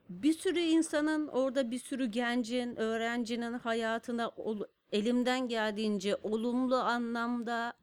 [0.09, 4.31] bir sürü insanın orada bir sürü gencin, öğrencinin hayatına
[4.91, 7.73] elimden geldiğince olumlu anlamda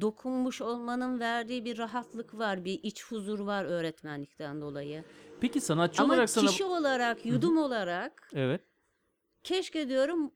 [0.00, 5.04] dokunmuş olmanın verdiği bir rahatlık var, bir iç huzur var öğretmenlikten dolayı.
[5.40, 6.46] Peki sanatçı Ama olarak sana...
[6.46, 8.60] kişi olarak, yudum olarak Evet.
[9.42, 10.30] keşke diyorum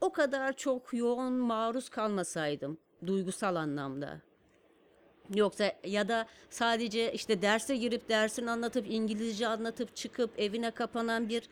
[0.00, 4.20] o kadar çok yoğun maruz kalmasaydım duygusal anlamda.
[5.34, 11.48] Yoksa ya da sadece işte derse girip dersini anlatıp İngilizce anlatıp çıkıp evine kapanan bir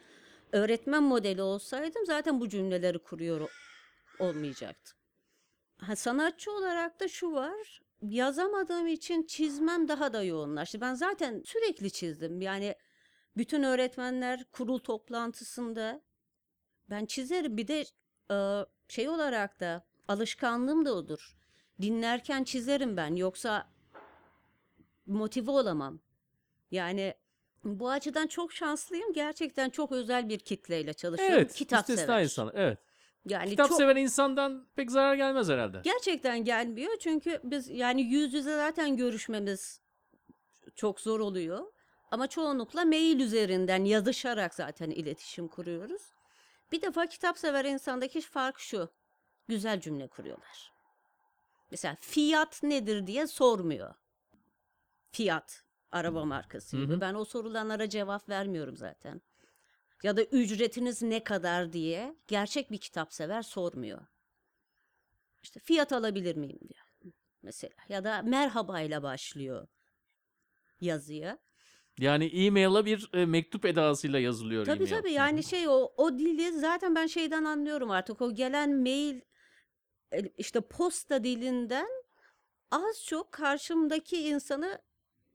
[0.52, 3.48] öğretmen modeli olsaydım zaten bu cümleleri kuruyor o-
[4.24, 4.98] olmayacaktım.
[5.78, 7.80] Ha, sanatçı olarak da şu var.
[8.02, 10.80] Yazamadığım için çizmem daha da yoğunlaştı.
[10.80, 12.40] Ben zaten sürekli çizdim.
[12.40, 12.74] Yani
[13.36, 16.02] bütün öğretmenler kurul toplantısında
[16.90, 17.56] ben çizerim.
[17.56, 17.84] Bir de
[18.88, 21.38] şey olarak da alışkanlığım da odur.
[21.82, 23.14] Dinlerken çizerim ben.
[23.14, 23.68] Yoksa
[25.06, 26.00] motive olamam.
[26.70, 27.14] Yani
[27.64, 29.12] bu açıdan çok şanslıyım.
[29.12, 31.34] Gerçekten çok özel bir kitleyle çalışıyorum.
[31.36, 32.22] Evet, Kitap sever.
[32.22, 32.50] insan.
[32.54, 32.78] Evet.
[33.24, 35.80] Yani Kitap çok seven insandan pek zarar gelmez herhalde.
[35.84, 36.96] gerçekten gelmiyor.
[37.00, 39.80] Çünkü biz yani yüz yüze zaten görüşmemiz
[40.74, 41.64] çok zor oluyor.
[42.10, 46.02] Ama çoğunlukla mail üzerinden yazışarak zaten iletişim kuruyoruz.
[46.72, 48.88] Bir defa kitap sever insandaki fark şu.
[49.48, 50.72] Güzel cümle kuruyorlar.
[51.70, 53.94] Mesela fiyat nedir diye sormuyor.
[55.10, 56.94] Fiyat araba markası Hı gibi.
[56.94, 57.00] hı.
[57.00, 59.22] Ben o sorulanlara cevap vermiyorum zaten.
[60.02, 64.00] Ya da ücretiniz ne kadar diye gerçek bir kitap sever sormuyor.
[65.42, 67.74] İşte fiyat alabilir miyim diyor mesela.
[67.88, 69.68] Ya da merhaba ile başlıyor
[70.80, 71.38] yazıya.
[71.98, 74.90] Yani e-mail'a bir e, mektup edasıyla yazılıyor Tabii e-mail.
[74.90, 79.20] tabii yani şey o o dili zaten ben şeyden anlıyorum artık o gelen mail
[80.38, 81.88] işte posta dilinden
[82.70, 84.78] az çok karşımdaki insanı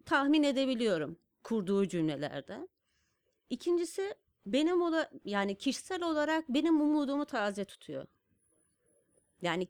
[0.06, 2.70] tahmin edebiliyorum kurduğu cümlelerden.
[3.50, 4.16] İkincisi
[4.46, 8.08] benim ola yani kişisel olarak benim umudumu taze tutuyor.
[9.42, 9.68] Yani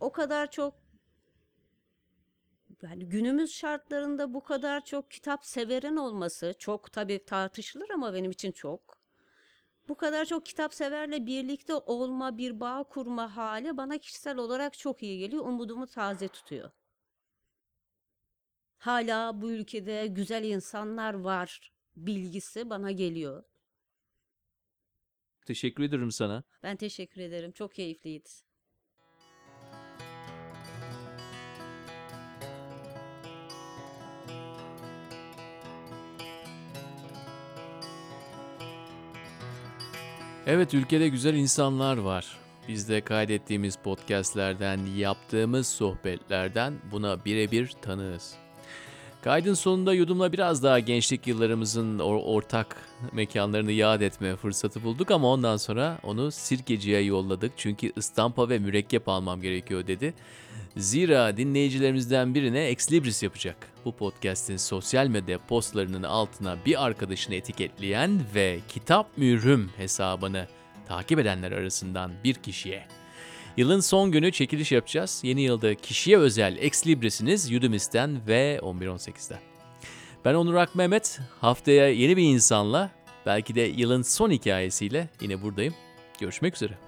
[0.00, 0.74] o kadar çok
[2.82, 8.52] yani günümüz şartlarında bu kadar çok kitap severin olması çok tabii tartışılır ama benim için
[8.52, 9.03] çok.
[9.88, 15.02] Bu kadar çok kitap severle birlikte olma, bir bağ kurma hali bana kişisel olarak çok
[15.02, 15.44] iyi geliyor.
[15.44, 16.70] Umudumu taze tutuyor.
[18.78, 23.44] Hala bu ülkede güzel insanlar var bilgisi bana geliyor.
[25.46, 26.42] Teşekkür ederim sana.
[26.62, 27.52] Ben teşekkür ederim.
[27.52, 28.30] Çok keyifliydi.
[40.46, 42.38] Evet ülkede güzel insanlar var.
[42.68, 48.43] Biz de kaydettiğimiz podcastlerden, yaptığımız sohbetlerden buna birebir tanığız.
[49.24, 52.76] Kaydın sonunda yudumla biraz daha gençlik yıllarımızın or- ortak
[53.12, 59.08] mekanlarını yad etme fırsatı bulduk ama ondan sonra onu sirkeciye yolladık çünkü ıstampa ve mürekkep
[59.08, 60.14] almam gerekiyor dedi.
[60.76, 63.56] Zira dinleyicilerimizden birine Ex Libris yapacak.
[63.84, 70.46] Bu podcast'in sosyal medya postlarının altına bir arkadaşını etiketleyen ve kitap mührüm hesabını
[70.88, 72.86] takip edenler arasından bir kişiye.
[73.56, 75.20] Yılın son günü çekiliş yapacağız.
[75.24, 79.38] Yeni yılda kişiye özel Ex Libris'iniz Udemy'sten ve 11.18'den.
[80.24, 81.20] Ben Onur Ak Mehmet.
[81.40, 82.90] Haftaya yeni bir insanla,
[83.26, 85.74] belki de yılın son hikayesiyle yine buradayım.
[86.20, 86.83] Görüşmek üzere.